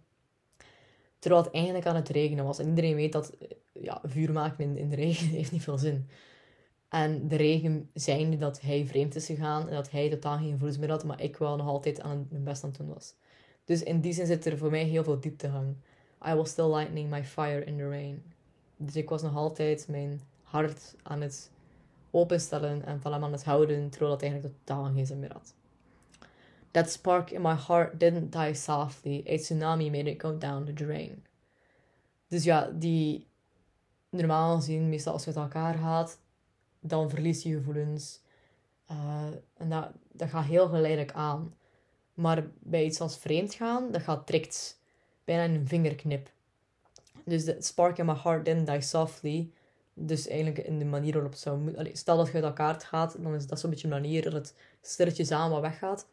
Terwijl 1.19 1.43
het 1.43 1.53
eigenlijk 1.53 1.85
aan 1.85 1.95
het 1.95 2.09
regenen 2.09 2.45
was. 2.45 2.59
En 2.59 2.67
iedereen 2.67 2.95
weet 2.95 3.11
dat 3.11 3.37
ja, 3.73 4.01
vuur 4.03 4.31
maken 4.31 4.63
in, 4.63 4.77
in 4.77 4.89
de 4.89 4.95
regen 4.95 5.27
heeft 5.37 5.51
niet 5.51 5.63
veel 5.63 5.77
zin. 5.77 6.09
En 6.89 7.27
de 7.27 7.35
regen 7.35 7.89
zijnde 7.93 8.37
dat 8.37 8.61
hij 8.61 8.85
vreemd 8.85 9.15
is 9.15 9.25
gegaan. 9.25 9.67
En 9.69 9.75
dat 9.75 9.91
hij 9.91 10.09
totaal 10.09 10.37
geen 10.37 10.51
gevoelens 10.51 10.77
meer 10.77 10.89
had. 10.89 11.03
Maar 11.03 11.21
ik 11.21 11.37
wel 11.37 11.55
nog 11.55 11.67
altijd 11.67 12.01
aan 12.01 12.27
mijn 12.29 12.43
best 12.43 12.63
aan 12.63 12.69
het 12.69 12.77
doen 12.77 12.93
was. 12.93 13.15
Dus 13.65 13.83
in 13.83 14.01
die 14.01 14.13
zin 14.13 14.25
zit 14.25 14.45
er 14.45 14.57
voor 14.57 14.69
mij 14.69 14.83
heel 14.83 15.03
veel 15.03 15.19
dieptegang. 15.19 15.75
I 16.27 16.33
was 16.33 16.49
still 16.49 16.69
lightning 16.69 17.09
my 17.09 17.23
fire 17.23 17.63
in 17.63 17.77
the 17.77 17.89
rain. 17.89 18.23
Dus 18.77 18.95
ik 18.95 19.09
was 19.09 19.21
nog 19.21 19.35
altijd 19.35 19.87
mijn 19.87 20.21
hart 20.43 20.95
aan 21.03 21.21
het 21.21 21.51
openstellen 22.11 22.85
en 22.85 23.01
van 23.01 23.13
hem 23.13 23.23
aan 23.23 23.31
het 23.31 23.43
houden, 23.43 23.89
terwijl 23.89 24.11
dat 24.11 24.21
eigenlijk 24.21 24.53
totaal 24.63 24.85
geen 24.93 25.05
zin 25.05 25.19
meer 25.19 25.33
had. 25.33 25.53
That 26.71 26.89
spark 26.91 27.31
in 27.31 27.41
my 27.41 27.55
heart 27.67 27.99
didn't 27.99 28.31
die 28.31 28.53
softly. 28.53 29.23
A 29.29 29.37
tsunami 29.37 29.89
made 29.89 30.09
it 30.09 30.21
go 30.21 30.37
down 30.37 30.65
the 30.65 30.73
drain. 30.73 31.25
Dus 32.27 32.43
ja, 32.43 32.71
die 32.73 33.27
normaal 34.09 34.55
gezien, 34.55 34.89
meestal 34.89 35.13
als 35.13 35.23
je 35.23 35.27
uit 35.27 35.37
elkaar 35.37 35.73
gaat, 35.73 36.19
dan 36.79 37.09
verlies 37.09 37.43
je 37.43 37.55
gevoelens. 37.55 38.21
Uh, 38.91 39.25
en 39.57 39.69
dat, 39.69 39.91
dat 40.11 40.29
gaat 40.29 40.45
heel 40.45 40.67
geleidelijk 40.67 41.11
aan. 41.11 41.53
Maar 42.15 42.47
bij 42.59 42.85
iets 42.85 43.01
als 43.01 43.17
vreemd 43.17 43.53
gaan, 43.53 43.91
dat 43.91 44.01
gaat 44.01 44.27
direct 44.27 44.79
bijna 45.23 45.53
een 45.53 45.67
vingerknip. 45.67 46.29
Dus 47.25 47.45
de 47.45 47.55
spark 47.59 47.97
in 47.97 48.05
my 48.05 48.15
heart 48.23 48.45
didn't 48.45 48.67
die 48.67 48.81
softly. 48.81 49.49
Dus 49.93 50.27
eigenlijk 50.27 50.67
in 50.67 50.79
de 50.79 50.85
manier 50.85 51.13
waarop 51.13 51.31
het 51.31 51.41
zou 51.41 51.59
moeten... 51.59 51.97
Stel 51.97 52.17
dat 52.17 52.27
je 52.27 52.33
uit 52.33 52.43
elkaar 52.43 52.81
gaat, 52.81 53.15
dan 53.19 53.35
is 53.35 53.47
dat 53.47 53.59
zo'n 53.59 53.69
beetje 53.69 53.87
een 53.87 53.93
manier 53.93 54.23
dat 54.23 54.33
het 54.33 54.55
stilletjes 54.81 55.31
aan 55.31 55.49
wat 55.49 55.61
weggaat. 55.61 56.07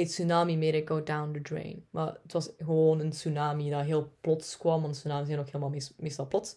A 0.00 0.04
tsunami 0.04 0.56
made 0.56 0.76
it 0.76 0.88
go 0.88 1.02
down 1.02 1.32
the 1.32 1.42
drain. 1.42 1.84
Maar 1.90 2.16
het 2.22 2.32
was 2.32 2.50
gewoon 2.58 3.00
een 3.00 3.10
tsunami 3.10 3.70
dat 3.70 3.84
heel 3.84 4.12
plots 4.20 4.56
kwam. 4.56 4.82
Want 4.82 4.94
tsunamis 4.94 5.26
zijn 5.26 5.38
ook 5.38 5.46
helemaal 5.46 5.80
meestal 5.96 6.26
plots. 6.26 6.56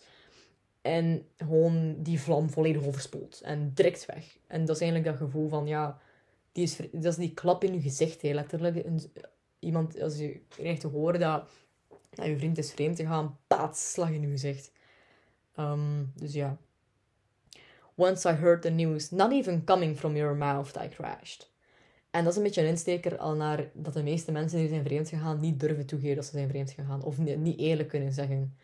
En 0.82 1.28
gewoon 1.38 1.96
die 1.98 2.22
vlam 2.22 2.50
volledig 2.50 2.86
overspoelt. 2.86 3.42
En 3.42 3.72
direct 3.74 4.06
weg. 4.06 4.38
En 4.48 4.66
dat 4.66 4.76
is 4.76 4.82
eigenlijk 4.82 5.12
dat 5.12 5.28
gevoel 5.28 5.50
van, 5.50 5.68
ja... 5.68 6.00
Die 6.52 6.64
is, 6.64 6.76
dat 6.92 7.04
is 7.04 7.16
die 7.16 7.34
klap 7.34 7.64
in 7.64 7.74
je 7.74 7.82
gezicht, 7.82 8.22
hè, 8.22 8.34
letterlijk. 8.34 8.86
Een, 8.86 9.02
iemand, 9.60 10.02
als 10.02 10.18
je 10.18 10.42
krijgt 10.48 10.82
te 10.82 10.88
horen 10.88 11.20
dat, 11.20 11.50
dat 12.10 12.26
je 12.26 12.38
vriend 12.38 12.58
is 12.58 12.72
vreemd 12.72 12.96
te 12.96 13.06
gaan, 13.06 13.38
in 13.98 14.22
je 14.22 14.28
gezicht. 14.28 14.72
Um, 15.60 16.12
dus 16.16 16.34
ja. 16.34 16.58
Once 17.96 18.30
I 18.30 18.34
heard 18.34 18.62
the 18.62 18.70
news, 18.70 19.10
not 19.10 19.32
even 19.32 19.64
coming 19.64 19.98
from 19.98 20.16
your 20.16 20.36
mouth, 20.36 20.76
I 20.76 20.88
crashed. 20.90 21.50
En 22.12 22.24
dat 22.24 22.32
is 22.32 22.38
een 22.38 22.44
beetje 22.44 22.62
een 22.62 22.68
insteker 22.68 23.18
al 23.18 23.36
naar 23.36 23.70
dat 23.74 23.94
de 23.94 24.04
meeste 24.04 24.32
mensen 24.32 24.60
die 24.60 24.68
zijn 24.68 24.84
vreemd 24.84 25.10
gegaan 25.10 25.40
niet 25.40 25.60
durven 25.60 25.86
toegeven 25.86 26.16
dat 26.16 26.26
ze 26.26 26.32
zijn 26.32 26.50
vreemd 26.50 26.72
gegaan. 26.72 27.04
Of 27.04 27.18
niet 27.18 27.60
eerlijk 27.60 27.90
kunnen 27.90 28.14
zeggen. 28.14 28.58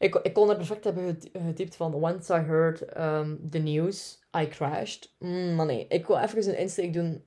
Ik, 0.00 0.14
ik 0.14 0.32
kon 0.32 0.50
er 0.50 0.56
perfect 0.56 0.84
hebben 0.84 1.18
getypt 1.32 1.76
van 1.76 1.94
Once 1.94 2.34
I 2.34 2.38
heard 2.38 2.96
um, 2.98 3.48
the 3.50 3.58
news, 3.58 4.18
I 4.38 4.48
crashed. 4.48 5.14
Mm, 5.18 5.66
nee, 5.66 5.86
ik 5.88 6.06
wil 6.06 6.18
even 6.18 6.48
een 6.48 6.58
insteek 6.58 6.92
doen. 6.92 7.24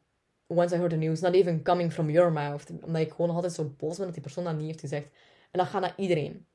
Once 0.48 0.76
I 0.76 0.78
heard 0.78 0.92
the 0.92 0.98
news, 0.98 1.20
not 1.20 1.34
even 1.34 1.64
coming 1.64 1.94
from 1.94 2.10
your 2.10 2.32
mouth. 2.32 2.72
Omdat 2.82 3.02
ik 3.02 3.12
gewoon 3.12 3.36
altijd 3.36 3.54
zo 3.54 3.74
boos 3.78 3.96
ben 3.96 4.06
dat 4.06 4.14
die 4.14 4.24
persoon 4.24 4.44
dat 4.44 4.56
niet 4.56 4.66
heeft 4.66 4.80
gezegd. 4.80 5.06
En 5.52 5.60
dat 5.60 5.68
gaat 5.68 5.82
naar 5.82 5.94
iedereen. 5.98 6.46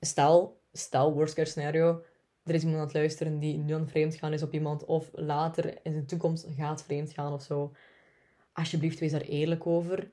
Stel, 0.00 0.60
stel, 0.72 1.12
worst 1.12 1.34
case 1.34 1.50
scenario, 1.50 2.02
er 2.44 2.54
is 2.54 2.60
iemand 2.60 2.78
aan 2.78 2.86
het 2.86 2.94
luisteren 2.94 3.38
die 3.38 3.58
nu 3.58 3.74
aan 3.74 3.88
vreemd 3.88 4.14
gaan 4.14 4.32
is 4.32 4.42
op 4.42 4.52
iemand, 4.52 4.84
of 4.84 5.10
later 5.12 5.78
in 5.82 5.92
de 5.92 6.04
toekomst 6.04 6.46
gaat 6.56 6.82
vreemd 6.82 7.12
gaan 7.12 7.32
of 7.32 7.42
zo. 7.42 7.72
Alsjeblieft, 8.52 8.98
wees 8.98 9.12
daar 9.12 9.20
eerlijk 9.20 9.66
over. 9.66 10.10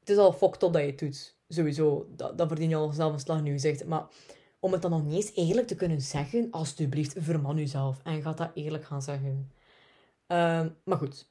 Het 0.00 0.08
is 0.08 0.16
al 0.16 0.32
fucked 0.32 0.62
up 0.62 0.72
dat 0.72 0.82
je 0.82 0.88
het 0.88 0.98
doet. 0.98 1.36
Sowieso, 1.48 2.06
dat, 2.16 2.38
dat 2.38 2.48
verdien 2.48 2.68
je 2.68 2.76
al 2.76 2.92
zelf 2.92 3.12
een 3.12 3.18
slag 3.18 3.42
nu 3.42 3.52
gezegd. 3.52 3.84
Maar 3.84 4.06
om 4.64 4.72
het 4.72 4.82
dan 4.82 4.90
nog 4.90 5.04
niet 5.04 5.14
eens 5.14 5.34
eerlijk 5.34 5.66
te 5.66 5.74
kunnen 5.74 6.00
zeggen, 6.00 6.48
alsjeblieft, 6.50 7.14
verman 7.18 7.56
jezelf 7.56 8.00
en 8.02 8.22
ga 8.22 8.32
dat 8.32 8.50
eerlijk 8.54 8.84
gaan 8.84 9.02
zeggen. 9.02 9.52
Uh, 10.28 10.66
maar 10.84 10.98
goed. 10.98 11.28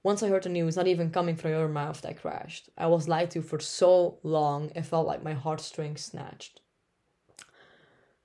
Once 0.00 0.26
I 0.26 0.28
heard 0.28 0.42
the 0.42 0.48
news, 0.48 0.74
not 0.74 0.86
even 0.86 1.10
coming 1.10 1.38
from 1.38 1.50
your 1.50 1.68
mouth, 1.68 2.04
I 2.04 2.14
crashed. 2.14 2.70
I 2.80 2.86
was 2.86 3.06
lied 3.06 3.30
to 3.30 3.40
for 3.42 3.60
so 3.60 4.18
long, 4.22 4.76
it 4.76 4.86
felt 4.86 5.06
like 5.08 5.22
my 5.22 5.34
heartstrings 5.34 6.04
snatched. 6.04 6.62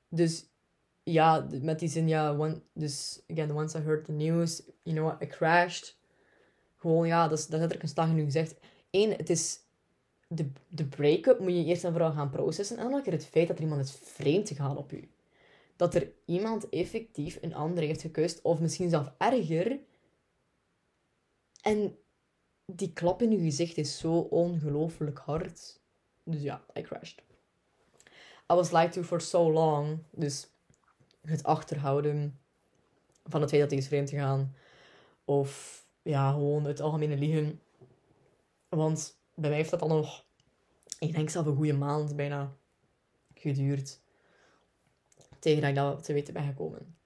Dus 0.10 0.50
ja, 1.04 1.48
met 1.62 1.80
die 1.80 1.90
zin, 1.90 2.08
ja, 2.08 2.54
dus 2.74 3.22
again, 3.32 3.52
once 3.52 3.78
I 3.78 3.82
heard 3.82 4.06
the 4.06 4.12
news, 4.12 4.62
you 4.84 4.96
know 4.96 5.06
what, 5.06 5.22
I 5.22 5.28
crashed. 5.28 5.98
Gewoon, 6.78 7.08
ja, 7.08 7.28
dat 7.28 7.38
is, 7.38 7.44
is 7.44 7.52
letterlijk 7.52 7.84
een 7.84 7.90
slag 7.90 8.10
in 8.10 8.18
u 8.18 8.24
gezegd. 8.24 8.56
Eén, 8.92 9.12
het 9.12 9.30
is, 9.30 9.60
de, 10.28 10.52
de 10.68 10.86
break-up 10.86 11.40
moet 11.40 11.52
je 11.52 11.64
eerst 11.64 11.84
en 11.84 11.92
vooral 11.92 12.12
gaan 12.12 12.30
processen. 12.30 12.78
En 12.78 12.90
dan 12.90 13.02
keer 13.02 13.14
het 13.14 13.26
feit 13.26 13.48
dat 13.48 13.58
er 13.58 13.64
iemand 13.64 13.82
is 13.82 14.00
vreemd 14.04 14.48
gegaan 14.48 14.78
op 14.78 14.92
u. 14.92 15.10
Dat 15.76 15.96
er 15.96 16.12
iemand 16.26 16.70
effectief 16.70 17.38
een 17.42 17.56
ander 17.56 17.84
heeft 17.84 18.02
gekust, 18.02 18.42
of 18.42 18.60
misschien 18.60 18.90
zelf 18.90 19.12
erger. 19.18 19.80
En 21.62 21.98
die 22.66 22.94
klap 22.94 23.22
in 23.22 23.32
je 23.32 23.40
gezicht 23.40 23.78
is 23.78 23.98
zo 23.98 24.14
ongelooflijk 24.20 25.18
hard. 25.18 25.80
Dus 26.24 26.42
ja, 26.42 26.66
I 26.78 26.82
crashed. 26.82 27.24
I 28.52 28.54
was 28.54 28.72
lied 28.72 28.92
to 28.92 29.04
for 29.04 29.22
so 29.22 29.52
long. 29.52 30.00
Dus 30.12 30.48
het 31.22 31.44
achterhouden 31.44 32.40
van 33.24 33.42
het 33.42 33.50
feit 33.50 33.62
dat 33.62 33.72
hij 33.72 33.80
is 33.80 33.88
vreemd 33.88 34.10
gegaan. 34.10 34.56
Of 35.26 35.84
ja, 36.02 36.32
gewoon 36.32 36.64
het 36.64 36.82
algemene 36.82 37.18
liegen. 37.18 37.62
Want 38.70 39.17
bij 39.38 39.50
mij 39.50 39.58
heeft 39.58 39.70
dat 39.70 39.80
dan 39.80 39.90
nog, 39.90 40.26
ik 41.00 41.14
denk 41.16 41.30
zelf 41.30 41.46
een 41.46 41.56
goede 41.56 41.74
maand 41.74 42.16
bijna 42.16 42.56
geduurd. 43.34 44.00
Tegen 45.40 45.62
dat 45.62 45.70
ik 45.70 45.76
dat 45.76 46.04
te 46.04 46.14
weten 46.14 46.34
ben 46.34 46.44
gekomen. 46.44 46.98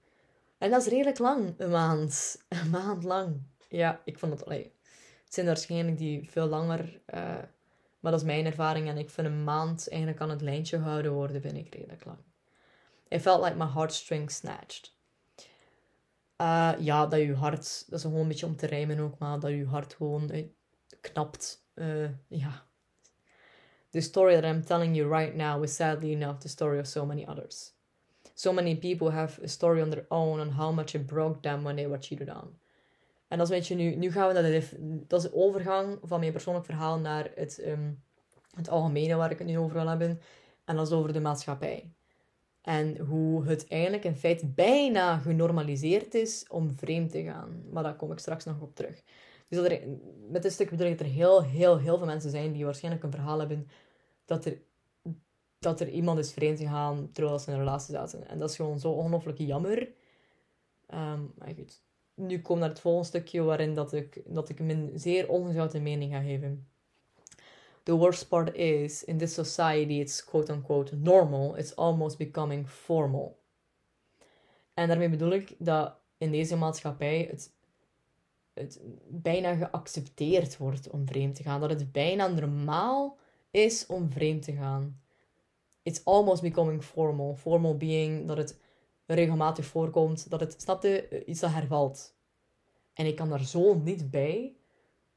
En 0.58 0.70
dat 0.70 0.80
is 0.80 0.92
redelijk 0.92 1.18
lang, 1.18 1.54
een 1.56 1.70
maand. 1.70 2.36
Een 2.48 2.70
maand 2.70 3.02
lang. 3.04 3.42
Ja, 3.68 4.00
ik 4.04 4.18
vond 4.18 4.32
het, 4.32 4.44
allee, 4.44 4.72
het 5.24 5.34
zijn 5.34 5.46
waarschijnlijk 5.46 5.98
die 5.98 6.30
veel 6.30 6.46
langer, 6.46 7.00
uh, 7.14 7.20
maar 8.00 8.12
dat 8.12 8.20
is 8.20 8.26
mijn 8.26 8.46
ervaring. 8.46 8.88
En 8.88 8.98
ik 8.98 9.10
vind 9.10 9.26
een 9.26 9.44
maand 9.44 9.88
eigenlijk 9.88 10.20
aan 10.20 10.30
het 10.30 10.40
lijntje 10.40 10.76
gehouden 10.76 11.12
worden, 11.12 11.40
vind 11.40 11.56
ik 11.56 11.74
redelijk 11.74 12.04
lang. 12.04 12.18
It 13.08 13.20
felt 13.20 13.42
like 13.42 13.56
my 13.56 13.66
heartstrings 13.66 14.34
snatched. 14.34 14.96
Uh, 16.36 16.72
ja, 16.78 17.06
dat 17.06 17.20
je 17.20 17.34
hart, 17.34 17.84
dat 17.88 17.98
is 17.98 18.04
gewoon 18.04 18.20
een 18.20 18.28
beetje 18.28 18.46
om 18.46 18.56
te 18.56 18.66
rijmen 18.66 18.98
ook, 18.98 19.18
maar 19.18 19.40
dat 19.40 19.50
je 19.50 19.66
hart 19.66 19.94
gewoon 19.94 20.30
uh, 20.34 20.46
knapt. 21.00 21.61
Uh, 21.74 22.08
ja. 22.28 22.66
The 23.90 24.00
story 24.00 24.34
that 24.34 24.44
I'm 24.44 24.64
telling 24.64 24.96
you 24.96 25.16
right 25.18 25.36
now 25.36 25.62
is 25.62 25.74
sadly 25.74 26.12
enough 26.12 26.38
the 26.38 26.48
story 26.48 26.78
of 26.78 26.86
so 26.86 27.06
many 27.06 27.26
others. 27.26 27.74
So 28.34 28.52
many 28.52 28.76
people 28.76 29.10
have 29.10 29.38
a 29.42 29.48
story 29.48 29.82
on 29.82 29.90
their 29.90 30.06
own 30.08 30.40
on 30.40 30.50
how 30.50 30.72
much 30.72 30.94
it 30.94 31.06
broke 31.06 31.40
them 31.40 31.62
when 31.62 31.76
they 31.76 31.86
were 31.86 32.00
cheated 32.00 32.28
on. 32.28 32.60
En 33.28 33.38
dat 33.38 33.50
is 33.50 33.52
een 33.52 33.58
beetje 33.58 33.74
nu, 33.74 33.96
nu 33.96 34.12
gaan 34.12 34.28
we 34.28 34.32
naar 34.32 34.42
de, 34.42 34.68
dat 35.06 35.24
is 35.24 35.30
de 35.30 35.36
overgang 35.36 35.98
van 36.02 36.20
mijn 36.20 36.32
persoonlijk 36.32 36.64
verhaal 36.64 36.98
naar 36.98 37.30
het, 37.34 37.62
um, 37.66 38.02
het 38.56 38.68
algemene 38.68 39.14
waar 39.14 39.30
ik 39.30 39.38
het 39.38 39.46
nu 39.46 39.58
over 39.58 39.74
wil 39.74 39.88
hebben. 39.88 40.20
En 40.64 40.76
dat 40.76 40.86
is 40.86 40.92
over 40.92 41.12
de 41.12 41.20
maatschappij. 41.20 41.90
En 42.62 42.98
hoe 42.98 43.44
het 43.44 43.68
eigenlijk 43.68 44.04
in 44.04 44.16
feite 44.16 44.46
bijna 44.46 45.18
genormaliseerd 45.18 46.14
is 46.14 46.44
om 46.48 46.70
vreemd 46.76 47.10
te 47.10 47.22
gaan. 47.22 47.62
Maar 47.70 47.82
daar 47.82 47.96
kom 47.96 48.12
ik 48.12 48.18
straks 48.18 48.44
nog 48.44 48.60
op 48.60 48.74
terug. 48.74 49.02
Dus 49.52 49.68
er, 49.68 49.88
met 50.28 50.42
dit 50.42 50.52
stuk 50.52 50.70
bedoel 50.70 50.86
ik 50.86 50.98
dat 50.98 51.06
er 51.06 51.12
heel, 51.12 51.42
heel, 51.42 51.78
heel 51.78 51.98
veel 51.98 52.06
mensen 52.06 52.30
zijn 52.30 52.52
die 52.52 52.64
waarschijnlijk 52.64 53.04
een 53.04 53.10
verhaal 53.10 53.38
hebben 53.38 53.68
dat 54.24 54.44
er, 54.44 54.62
dat 55.58 55.80
er 55.80 55.88
iemand 55.88 56.18
is 56.18 56.32
vreemd 56.32 56.58
gegaan 56.58 57.10
terwijl 57.12 57.38
ze 57.38 57.46
in 57.50 57.52
een 57.52 57.64
relatie 57.64 57.94
zaten. 57.94 58.28
En 58.28 58.38
dat 58.38 58.50
is 58.50 58.56
gewoon 58.56 58.78
zo 58.78 58.90
ongelooflijk 58.90 59.38
jammer. 59.38 59.78
Um, 60.94 61.32
maar 61.38 61.54
goed. 61.56 61.82
Nu 62.14 62.40
kom 62.40 62.58
naar 62.58 62.68
het 62.68 62.80
volgende 62.80 63.06
stukje 63.06 63.42
waarin 63.42 63.74
dat 63.74 63.92
ik, 63.92 64.22
dat 64.26 64.48
ik 64.48 64.60
mijn 64.60 64.90
zeer 64.94 65.28
ongezouten 65.28 65.82
mening 65.82 66.12
ga 66.12 66.20
geven. 66.20 66.68
The 67.82 67.94
worst 67.94 68.28
part 68.28 68.54
is, 68.54 69.04
in 69.04 69.18
this 69.18 69.34
society, 69.34 69.92
it's 69.92 70.24
quote-unquote 70.24 70.96
normal. 70.96 71.56
It's 71.56 71.76
almost 71.76 72.18
becoming 72.18 72.68
formal. 72.68 73.38
En 74.74 74.88
daarmee 74.88 75.08
bedoel 75.08 75.32
ik 75.32 75.54
dat 75.58 75.94
in 76.18 76.30
deze 76.30 76.56
maatschappij 76.56 77.28
het, 77.30 77.52
het 78.54 78.80
bijna 79.08 79.54
geaccepteerd 79.54 80.56
wordt 80.56 80.90
om 80.90 81.06
vreemd 81.06 81.34
te 81.34 81.42
gaan. 81.42 81.60
Dat 81.60 81.70
het 81.70 81.92
bijna 81.92 82.26
normaal 82.26 83.18
is 83.50 83.86
om 83.86 84.10
vreemd 84.10 84.42
te 84.42 84.52
gaan. 84.52 85.00
It's 85.82 86.04
almost 86.04 86.42
becoming 86.42 86.82
formal. 86.82 87.36
Formal 87.36 87.76
being 87.76 88.26
dat 88.26 88.36
het 88.36 88.60
regelmatig 89.06 89.66
voorkomt, 89.66 90.30
dat 90.30 90.40
het, 90.40 90.54
snapte, 90.62 91.24
iets 91.24 91.40
dat 91.40 91.50
hervalt. 91.50 92.14
En 92.92 93.06
ik 93.06 93.16
kan 93.16 93.28
daar 93.28 93.44
zo 93.44 93.74
niet 93.74 94.10
bij, 94.10 94.56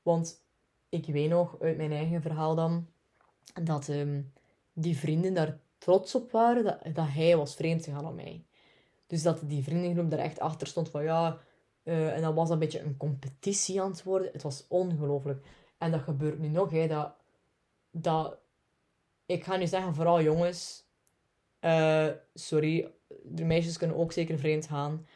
want 0.01 0.43
ik 0.89 1.05
weet 1.05 1.29
nog 1.29 1.61
uit 1.61 1.77
mijn 1.77 1.91
eigen 1.91 2.21
verhaal 2.21 2.55
dan, 2.55 2.87
dat 3.63 3.89
ehm, 3.89 4.21
die 4.73 4.97
vrienden 4.97 5.33
daar 5.33 5.59
trots 5.77 6.15
op 6.15 6.31
waren 6.31 6.63
dat, 6.63 6.79
dat 6.93 7.07
hij 7.07 7.37
was 7.37 7.55
vreemd 7.55 7.83
gegaan 7.83 8.05
aan 8.05 8.15
mij. 8.15 8.45
Dus 9.07 9.21
dat 9.21 9.39
die 9.43 9.63
vriendengroep 9.63 10.09
daar 10.09 10.19
echt 10.19 10.39
achter 10.39 10.67
stond 10.67 10.89
van 10.89 11.03
ja, 11.03 11.39
uh, 11.85 12.15
en 12.15 12.21
dat 12.21 12.33
was 12.33 12.49
een 12.49 12.59
beetje 12.59 12.79
een 12.79 12.97
competitie 12.97 13.81
aan 13.81 13.91
het 13.91 14.03
worden. 14.03 14.29
Het 14.31 14.43
was 14.43 14.65
ongelooflijk. 14.67 15.45
En 15.77 15.91
dat 15.91 16.01
gebeurt 16.01 16.39
nu 16.39 16.47
nog, 16.47 16.71
hè, 16.71 16.87
dat, 16.87 17.13
dat, 17.91 18.37
ik 19.25 19.43
ga 19.43 19.55
nu 19.55 19.67
zeggen, 19.67 19.95
vooral 19.95 20.21
jongens, 20.21 20.83
uh, 21.61 22.07
sorry, 22.33 22.91
de 23.23 23.43
meisjes 23.43 23.77
kunnen 23.77 23.97
ook 23.97 24.11
zeker 24.11 24.37
vreemd 24.39 24.67
gaan, 24.67 25.07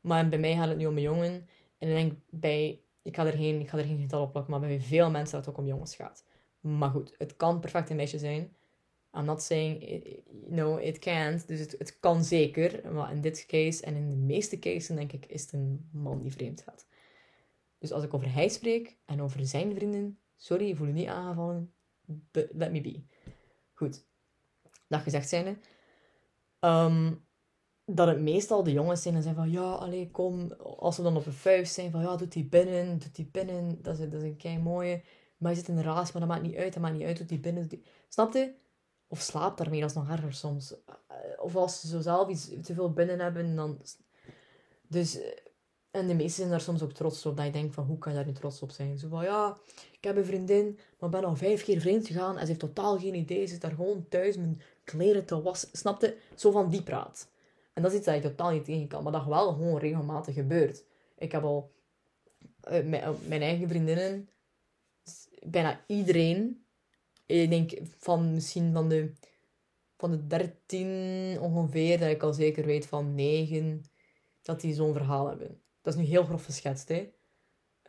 maar 0.00 0.28
bij 0.28 0.38
mij 0.38 0.54
gaat 0.54 0.68
het 0.68 0.76
nu 0.76 0.86
om 0.86 0.98
jongen. 0.98 1.48
En 1.78 1.88
ik 1.88 1.94
denk 1.94 2.12
bij 2.30 2.84
ik 3.04 3.16
ga 3.16 3.26
er 3.26 3.32
geen, 3.32 3.60
ik 3.60 3.68
ga 3.68 3.78
er 3.78 3.84
geen 3.84 4.00
getal 4.00 4.22
op 4.22 4.30
plakken, 4.30 4.52
maar 4.52 4.60
bij 4.60 4.80
veel 4.80 5.10
mensen 5.10 5.36
dat 5.36 5.46
het 5.46 5.54
ook 5.54 5.60
om 5.60 5.66
jongens 5.66 5.96
gaat. 5.96 6.24
Maar 6.60 6.90
goed, 6.90 7.14
het 7.18 7.36
kan 7.36 7.60
perfect 7.60 7.90
een 7.90 7.96
meisje 7.96 8.18
zijn. 8.18 8.56
I'm 9.16 9.24
not 9.24 9.42
saying, 9.42 10.06
no, 10.48 10.76
it 10.76 10.98
can't. 10.98 11.46
Dus 11.48 11.60
het, 11.60 11.74
het 11.78 11.98
kan 12.00 12.24
zeker. 12.24 12.92
Maar 12.92 13.12
in 13.12 13.20
dit 13.20 13.46
case 13.46 13.84
en 13.84 13.94
in 13.94 14.10
de 14.10 14.16
meeste 14.16 14.58
cases 14.58 14.96
denk 14.96 15.12
ik, 15.12 15.26
is 15.26 15.42
het 15.42 15.52
een 15.52 15.88
man 15.92 16.20
die 16.20 16.32
vreemd 16.32 16.62
gaat. 16.62 16.86
Dus 17.78 17.92
als 17.92 18.04
ik 18.04 18.14
over 18.14 18.32
hij 18.32 18.48
spreek 18.48 18.96
en 19.04 19.22
over 19.22 19.46
zijn 19.46 19.74
vrienden, 19.74 20.18
sorry, 20.36 20.68
ik 20.68 20.76
voel 20.76 20.86
je 20.86 20.92
niet 20.92 21.08
aangevallen. 21.08 21.72
Let 22.32 22.72
me 22.72 22.80
be. 22.80 23.02
Goed. 23.72 24.06
Dat 24.88 25.00
gezegd 25.00 25.28
zijnde. 25.28 25.56
Um, 26.60 27.24
dat 27.86 28.08
het 28.08 28.20
meestal 28.20 28.62
de 28.62 28.72
jongens 28.72 29.02
zijn 29.02 29.14
en 29.14 29.22
zeggen 29.22 29.42
van 29.42 29.50
ja, 29.50 29.72
allee, 29.72 30.10
kom. 30.10 30.52
Als 30.52 30.94
ze 30.94 31.02
dan 31.02 31.16
op 31.16 31.26
een 31.26 31.32
vuist 31.32 31.74
zijn 31.74 31.90
van 31.90 32.00
ja, 32.00 32.16
doet 32.16 32.32
die 32.32 32.44
binnen, 32.44 32.98
doet 32.98 33.14
die 33.14 33.28
binnen. 33.32 33.82
Dat 33.82 33.98
is, 33.98 34.10
dat 34.10 34.22
is 34.22 34.28
een 34.28 34.36
kei 34.36 34.58
mooie. 34.58 35.02
Maar 35.36 35.50
je 35.50 35.58
zit 35.58 35.68
in 35.68 35.76
een 35.76 35.82
raas, 35.82 36.12
maar 36.12 36.22
dat 36.22 36.30
maakt 36.30 36.42
niet 36.42 36.56
uit, 36.56 36.72
dat 36.72 36.82
maakt 36.82 36.94
niet 36.94 37.06
uit, 37.06 37.18
doet 37.18 37.28
die 37.28 37.40
binnen. 37.40 37.68
Die... 37.68 37.82
Snap 38.08 38.32
je? 38.32 38.54
Of 39.14 39.20
slaapt 39.20 39.58
daarmee, 39.58 39.80
dat 39.80 39.90
is 39.90 39.96
nog 39.96 40.10
erger 40.10 40.34
soms. 40.34 40.74
Of 41.38 41.56
als 41.56 41.80
ze 41.80 41.88
zo 41.88 42.00
zelf 42.00 42.28
iets 42.28 42.48
te 42.62 42.74
veel 42.74 42.92
binnen 42.92 43.20
hebben, 43.20 43.56
dan... 43.56 43.78
Dus... 44.86 45.18
En 45.90 46.06
de 46.06 46.14
meesten 46.14 46.34
zijn 46.34 46.48
daar 46.48 46.60
soms 46.60 46.82
ook 46.82 46.92
trots 46.92 47.26
op. 47.26 47.36
Dat 47.36 47.46
je 47.46 47.52
denkt 47.52 47.74
van, 47.74 47.84
hoe 47.84 47.98
kan 47.98 48.12
je 48.12 48.18
daar 48.18 48.26
niet 48.26 48.36
trots 48.36 48.62
op 48.62 48.70
zijn? 48.70 48.98
Zo 48.98 49.08
van, 49.08 49.24
ja, 49.24 49.56
ik 49.92 50.04
heb 50.04 50.16
een 50.16 50.24
vriendin, 50.24 50.78
maar 50.98 51.10
ben 51.10 51.24
al 51.24 51.36
vijf 51.36 51.64
keer 51.64 51.80
vreemd 51.80 52.06
gegaan. 52.06 52.34
En 52.34 52.40
ze 52.40 52.46
heeft 52.46 52.60
totaal 52.60 52.98
geen 52.98 53.14
idee. 53.14 53.46
Ze 53.46 53.52
zit 53.52 53.60
daar 53.60 53.70
gewoon 53.70 54.08
thuis 54.08 54.36
mijn 54.36 54.60
kleren 54.84 55.24
te 55.24 55.42
wassen. 55.42 55.68
Snapte? 55.72 56.16
Zo 56.34 56.50
van 56.50 56.70
die 56.70 56.82
praat. 56.82 57.28
En 57.72 57.82
dat 57.82 57.90
is 57.90 57.96
iets 57.96 58.06
dat 58.06 58.14
je 58.14 58.20
totaal 58.20 58.50
niet 58.50 58.64
tegen 58.64 58.88
kan, 58.88 59.02
maar 59.02 59.12
dat 59.12 59.24
wel 59.24 59.52
gewoon 59.52 59.78
regelmatig 59.78 60.34
gebeurt. 60.34 60.84
Ik 61.18 61.32
heb 61.32 61.42
al 61.42 61.72
mijn, 62.68 63.16
mijn, 63.28 63.42
eigen 63.42 63.68
vriendinnen, 63.68 64.28
bijna 65.42 65.80
iedereen, 65.86 66.63
ik 67.26 67.50
denk 67.50 67.72
van 67.98 68.34
misschien 68.34 68.72
van 68.72 68.88
de, 68.88 69.12
van 69.96 70.10
de 70.10 70.26
13 70.26 71.40
ongeveer, 71.40 71.98
dat 71.98 72.10
ik 72.10 72.22
al 72.22 72.32
zeker 72.32 72.64
weet 72.64 72.86
van 72.86 73.14
9, 73.14 73.84
dat 74.42 74.60
die 74.60 74.74
zo'n 74.74 74.92
verhaal 74.92 75.28
hebben. 75.28 75.60
Dat 75.82 75.94
is 75.94 76.00
nu 76.00 76.06
heel 76.06 76.24
grof 76.24 76.44
geschetst, 76.44 76.88
hè. 76.88 77.12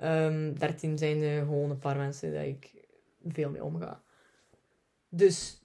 Um, 0.01 0.49
ehm, 0.49 0.53
13 0.53 0.97
zijn 0.97 1.21
er 1.21 1.45
gewoon 1.45 1.69
een 1.69 1.79
paar 1.79 1.97
mensen 1.97 2.33
dat 2.33 2.43
ik 2.43 2.87
veel 3.27 3.49
mee 3.49 3.63
omga. 3.63 4.03
Dus 5.09 5.61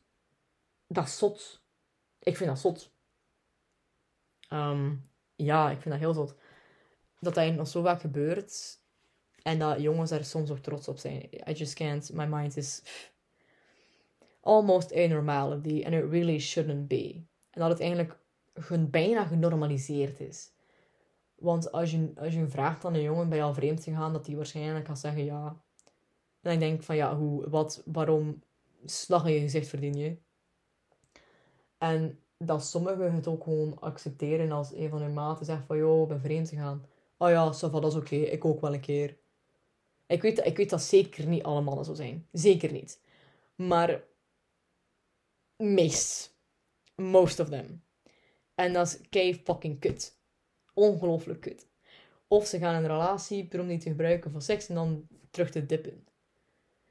dat 0.86 1.06
is 1.06 1.18
zot. 1.18 1.62
Ik 2.18 2.36
vind 2.36 2.48
dat 2.50 2.58
zot. 2.58 2.92
Um, 4.52 5.02
ja, 5.36 5.70
ik 5.70 5.80
vind 5.80 5.90
dat 5.90 5.98
heel 5.98 6.14
zot. 6.14 6.34
Dat 7.20 7.34
dat 7.34 7.54
nog 7.54 7.68
zo 7.68 7.82
vaak 7.82 8.00
gebeurt. 8.00 8.78
En 9.42 9.58
dat 9.58 9.80
jongens 9.80 10.10
daar 10.10 10.24
soms 10.24 10.50
ook 10.50 10.58
trots 10.58 10.88
op 10.88 10.98
zijn. 10.98 11.28
I 11.48 11.52
just 11.52 11.74
can't. 11.74 12.12
My 12.12 12.24
mind 12.24 12.56
is 12.56 12.82
almost 14.40 14.96
a 14.96 15.06
normality. 15.06 15.84
And 15.84 15.94
it 15.94 16.04
really 16.10 16.38
shouldn't 16.38 16.88
be. 16.88 17.22
En 17.50 17.60
dat 17.60 17.70
het 17.70 17.80
eigenlijk 17.80 18.18
bijna 18.90 19.24
genormaliseerd 19.24 20.20
is. 20.20 20.52
Want 21.34 21.72
als 21.72 21.90
je, 21.90 22.12
als 22.16 22.34
je 22.34 22.48
vraagt 22.48 22.84
aan 22.84 22.94
een 22.94 23.02
jongen 23.02 23.28
bij 23.28 23.42
al 23.42 23.54
vreemd 23.54 23.82
te 23.82 23.92
gaan, 23.92 24.12
dat 24.12 24.26
hij 24.26 24.36
waarschijnlijk 24.36 24.86
gaat 24.86 24.98
zeggen 24.98 25.24
ja. 25.24 25.62
En 26.40 26.52
ik 26.52 26.58
denk 26.58 26.82
van 26.82 26.96
ja, 26.96 27.16
hoe, 27.16 27.48
wat, 27.48 27.82
waarom 27.84 28.42
slag 28.84 29.26
in 29.26 29.32
je 29.32 29.40
gezicht 29.40 29.68
verdien 29.68 29.94
je? 29.94 30.16
En 31.78 32.18
dat 32.36 32.64
sommigen 32.64 33.12
het 33.12 33.26
ook 33.26 33.44
gewoon 33.44 33.80
accepteren 33.80 34.52
als 34.52 34.72
een 34.74 34.88
van 34.88 35.02
hun 35.02 35.12
maten 35.12 35.46
zegt 35.46 35.66
van, 35.66 35.76
joh, 35.76 36.02
ik 36.02 36.08
ben 36.08 36.20
vreemd 36.20 36.48
gegaan. 36.48 36.84
Oh 37.16 37.28
ja, 37.28 37.52
so 37.52 37.70
dat 37.70 37.84
is 37.84 37.94
oké, 37.94 38.16
ik 38.16 38.44
ook 38.44 38.60
wel 38.60 38.74
een 38.74 38.80
keer. 38.80 39.16
Ik 40.06 40.22
weet, 40.22 40.46
ik 40.46 40.56
weet 40.56 40.70
dat 40.70 40.82
zeker 40.82 41.26
niet 41.26 41.42
alle 41.42 41.60
mannen 41.60 41.84
zo 41.84 41.94
zijn. 41.94 42.26
Zeker 42.32 42.72
niet. 42.72 43.00
Maar 43.54 44.02
meest. 45.60 46.38
Most 46.94 47.40
of 47.40 47.48
them. 47.48 47.82
En 48.54 48.72
dat 48.72 48.86
is 48.86 49.08
kei 49.08 49.34
fucking 49.44 49.80
kut. 49.80 50.18
Ongelooflijk 50.74 51.40
kut. 51.40 51.68
Of 52.28 52.46
ze 52.46 52.58
gaan 52.58 52.74
een 52.74 52.86
relatie 52.86 53.60
om 53.60 53.68
die 53.68 53.78
te 53.78 53.88
gebruiken 53.88 54.30
voor 54.30 54.42
seks 54.42 54.68
en 54.68 54.74
dan 54.74 55.06
terug 55.30 55.50
te 55.50 55.66
dippen. 55.66 56.04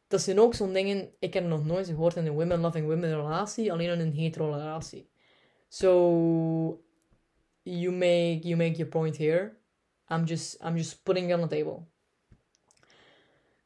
Dat 0.08 0.22
zijn 0.22 0.40
ook 0.40 0.54
zo'n 0.54 0.74
dingen, 0.74 1.14
ik 1.20 1.34
heb 1.34 1.44
nog 1.44 1.66
nooit 1.66 1.88
gehoord 1.88 2.16
in 2.16 2.26
een 2.26 2.34
women 2.34 2.60
loving 2.60 2.88
women 2.88 3.16
relatie, 3.16 3.72
alleen 3.72 3.90
in 3.90 4.00
een 4.00 4.14
hetero 4.14 4.52
relatie. 4.52 5.10
So 5.68 6.84
you 7.64 7.92
make 7.92 8.40
you 8.42 8.56
make 8.56 8.78
your 8.78 8.88
point 8.88 9.18
here. 9.18 9.58
I'm 10.10 10.26
just 10.26 10.62
I'm 10.62 10.76
just 10.76 11.04
putting 11.04 11.30
it 11.30 11.36
on 11.36 11.48
the 11.48 11.56
table. 11.56 11.88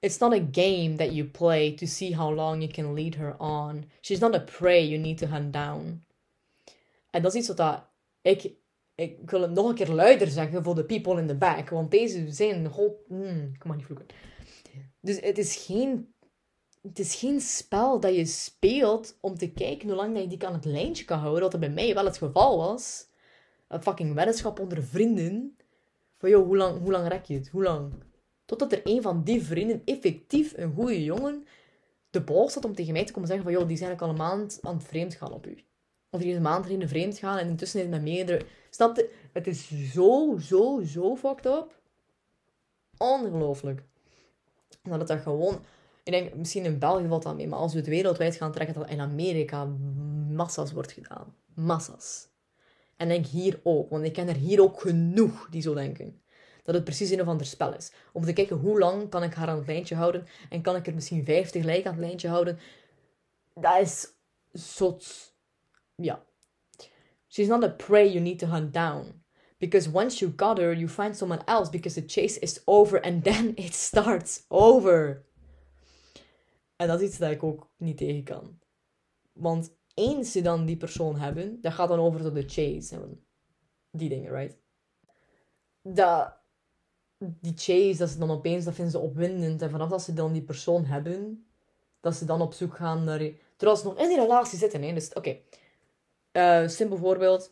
It's 0.03 0.19
not 0.19 0.33
a 0.33 0.47
game 0.51 0.97
that 0.97 1.13
you 1.13 1.25
play 1.25 1.73
to 1.75 1.85
see 1.85 2.13
how 2.13 2.33
long 2.33 2.61
you 2.61 2.71
can 2.71 2.93
lead 2.93 3.15
her 3.15 3.35
on. 3.39 3.85
She's 4.01 4.19
not 4.19 4.35
a 4.35 4.39
prey 4.39 4.85
you 4.85 4.97
need 4.97 5.17
to 5.17 5.27
hunt 5.27 5.53
down. 5.53 6.05
En 7.09 7.21
dat 7.21 7.33
is 7.33 7.39
iets 7.39 7.47
wat 7.47 7.57
dat 7.57 7.89
ik, 8.21 8.53
ik 8.95 9.29
wil 9.29 9.41
het 9.41 9.51
nog 9.51 9.69
een 9.69 9.75
keer 9.75 9.89
luider 9.89 10.27
zeggen 10.27 10.63
voor 10.63 10.75
de 10.75 10.85
people 10.85 11.19
in 11.19 11.27
the 11.27 11.35
back. 11.35 11.69
Want 11.69 11.91
deze 11.91 12.31
zijn 12.31 12.69
whole... 12.69 12.95
Mm, 13.07 13.51
ik 13.53 13.65
mag 13.65 13.75
niet 13.75 13.85
vloeken. 13.85 14.05
Dus 14.99 15.19
het 15.19 15.37
is 15.37 15.55
geen 15.55 16.13
het 16.81 16.99
is 16.99 17.15
geen 17.15 17.41
spel 17.41 17.99
dat 17.99 18.15
je 18.15 18.25
speelt 18.25 19.17
om 19.21 19.37
te 19.37 19.51
kijken 19.51 19.87
hoe 19.87 19.97
lang 19.97 20.19
je 20.19 20.27
die 20.27 20.47
aan 20.47 20.53
het 20.53 20.65
lijntje 20.65 21.05
kan 21.05 21.19
houden. 21.19 21.41
Wat 21.41 21.53
er 21.53 21.59
bij 21.59 21.69
mij 21.69 21.93
wel 21.93 22.05
het 22.05 22.17
geval 22.17 22.57
was. 22.57 23.07
Een 23.67 23.83
fucking 23.83 24.13
weddenschap 24.13 24.59
onder 24.59 24.83
vrienden. 24.83 25.57
Van 26.17 26.29
joh, 26.29 26.45
hoe 26.45 26.57
lang, 26.57 26.79
hoe 26.79 26.91
lang 26.91 27.07
rek 27.07 27.25
je 27.25 27.33
het? 27.33 27.47
Hoe 27.47 27.63
lang? 27.63 27.93
Totdat 28.45 28.71
er 28.71 28.81
een 28.83 29.01
van 29.01 29.23
die 29.23 29.43
vrienden, 29.43 29.81
effectief 29.85 30.53
een 30.57 30.73
goede 30.73 31.03
jongen, 31.03 31.45
de 32.09 32.21
bal 32.21 32.49
zat 32.49 32.65
om 32.65 32.75
tegen 32.75 32.93
mij 32.93 33.05
te 33.05 33.11
komen 33.11 33.27
zeggen 33.27 33.45
van 33.45 33.53
joh, 33.53 33.67
die 33.67 33.77
zijn 33.77 33.91
ook 33.91 34.01
al 34.01 34.09
een 34.09 34.15
maand 34.15 34.59
aan 34.61 34.75
het 34.75 34.83
vreemd 34.83 35.13
gaan 35.13 35.33
op 35.33 35.47
u. 35.47 35.63
Of 36.09 36.19
die 36.19 36.29
is 36.29 36.35
een 36.35 36.41
maand 36.41 36.65
erin 36.65 36.87
vreemd 36.87 37.17
gaan 37.17 37.37
en 37.37 37.47
intussen 37.47 37.79
is 37.79 37.85
het 37.85 37.95
met 37.95 38.03
meerdere... 38.03 38.45
Het 39.31 39.47
is 39.47 39.91
zo, 39.91 40.37
zo, 40.41 40.81
zo 40.85 41.15
fucked 41.15 41.45
up. 41.45 41.81
Ongelooflijk. 42.97 43.83
Dat 44.83 44.99
het 44.99 45.07
dat 45.07 45.19
gewoon 45.19 45.59
Ik 46.03 46.11
denk, 46.11 46.33
misschien 46.33 46.65
in 46.65 46.79
België 46.79 47.07
valt 47.07 47.23
dat 47.23 47.35
mee, 47.35 47.47
maar 47.47 47.59
als 47.59 47.73
we 47.73 47.79
het 47.79 47.87
wereldwijd 47.87 48.35
gaan 48.35 48.51
trekken, 48.51 48.75
dat 48.75 48.89
in 48.89 48.99
Amerika 48.99 49.65
massa's 50.29 50.71
wordt 50.71 50.91
gedaan. 50.91 51.35
Massa's. 51.53 52.27
En 52.97 53.07
denk 53.07 53.25
hier 53.25 53.59
ook, 53.63 53.89
want 53.89 54.03
ik 54.03 54.13
ken 54.13 54.27
er 54.27 54.35
hier 54.35 54.61
ook 54.61 54.81
genoeg 54.81 55.47
die 55.49 55.61
zo 55.61 55.73
denken. 55.73 56.21
Dat 56.63 56.75
het 56.75 56.83
precies 56.83 57.09
een 57.09 57.21
of 57.21 57.27
ander 57.27 57.45
spel 57.45 57.75
is. 57.75 57.91
Om 58.11 58.23
te 58.23 58.33
kijken 58.33 58.57
hoe 58.57 58.79
lang 58.79 59.09
kan 59.09 59.23
ik 59.23 59.33
haar 59.33 59.47
aan 59.47 59.57
het 59.57 59.67
lijntje 59.67 59.95
houden 59.95 60.27
en 60.49 60.61
kan 60.61 60.75
ik 60.75 60.87
er 60.87 60.93
misschien 60.93 61.25
50 61.25 61.63
lijken 61.63 61.91
aan 61.91 61.97
het 61.97 62.05
lijntje 62.05 62.27
houden. 62.27 62.59
Dat 63.53 63.81
is 63.81 64.07
zot. 64.51 65.33
Ja. 65.95 66.23
She's 67.27 67.47
not 67.47 67.63
a 67.63 67.69
prey 67.69 68.07
you 68.07 68.19
need 68.19 68.39
to 68.39 68.47
hunt 68.47 68.73
down. 68.73 69.23
Because 69.57 69.89
once 69.93 70.19
you 70.19 70.33
got 70.35 70.57
her, 70.57 70.73
you 70.73 70.87
find 70.87 71.17
someone 71.17 71.41
else 71.45 71.69
because 71.69 72.01
the 72.01 72.07
chase 72.07 72.39
is 72.39 72.61
over 72.65 73.01
and 73.01 73.23
then 73.23 73.55
it 73.55 73.73
starts 73.73 74.45
over. 74.47 75.25
En 76.75 76.87
dat 76.87 77.01
is 77.01 77.07
iets 77.07 77.17
dat 77.17 77.31
ik 77.31 77.43
ook 77.43 77.69
niet 77.77 77.97
tegen 77.97 78.23
kan. 78.23 78.59
Want 79.33 79.75
eens 79.93 80.31
ze 80.31 80.41
dan 80.41 80.65
die 80.65 80.77
persoon 80.77 81.15
hebben, 81.15 81.61
dat 81.61 81.73
gaat 81.73 81.87
dan 81.87 81.99
over 81.99 82.21
tot 82.21 82.33
de 82.33 82.47
chase. 82.47 83.17
Die 83.91 84.09
dingen, 84.09 84.31
right? 84.31 84.57
Dat, 85.81 86.42
die 87.41 87.53
chase, 87.55 87.97
dat 87.97 88.09
ze 88.09 88.17
dan 88.17 88.31
opeens, 88.31 88.65
dat 88.65 88.73
vinden 88.73 88.93
ze 88.93 88.99
opwindend. 88.99 89.61
En 89.61 89.69
vanaf 89.69 89.89
dat 89.89 90.01
ze 90.01 90.13
dan 90.13 90.33
die 90.33 90.41
persoon 90.41 90.85
hebben, 90.85 91.45
dat 91.99 92.15
ze 92.15 92.25
dan 92.25 92.41
op 92.41 92.53
zoek 92.53 92.75
gaan 92.75 93.03
naar... 93.03 93.21
Terwijl 93.55 93.79
ze 93.79 93.85
nog 93.85 93.97
in 93.97 94.07
die 94.07 94.19
relatie 94.19 94.57
zitten, 94.57 94.81
hè. 94.81 94.93
Dus, 94.93 95.13
oké. 95.13 95.37
Uh, 96.31 96.67
simpel 96.67 96.97
voorbeeld. 96.97 97.51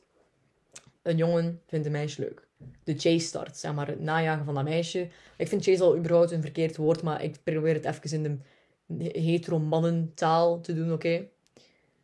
Een 1.02 1.18
jongen 1.18 1.62
vindt 1.68 1.86
een 1.86 1.92
meisje 1.92 2.22
leuk. 2.22 2.48
De 2.84 2.94
chase 2.94 3.26
start, 3.26 3.58
zeg 3.58 3.74
maar, 3.74 3.88
het 3.88 4.00
najagen 4.00 4.46
van 4.46 4.54
dat 4.54 4.64
meisje. 4.64 5.10
Ik 5.38 5.48
vind 5.48 5.64
chase 5.64 5.84
al 5.84 5.98
überhaupt 5.98 6.32
een 6.32 6.42
verkeerd 6.42 6.78
woord, 6.78 7.02
maar 7.02 7.24
ik 7.24 7.44
probeer 7.44 7.74
het 7.74 7.86
even 7.86 8.24
in 8.24 8.44
de 8.86 9.20
hetero 9.20 9.60
mannentaal 9.60 10.62
te 10.62 10.74
doen, 10.74 10.94
oké? 10.94 11.28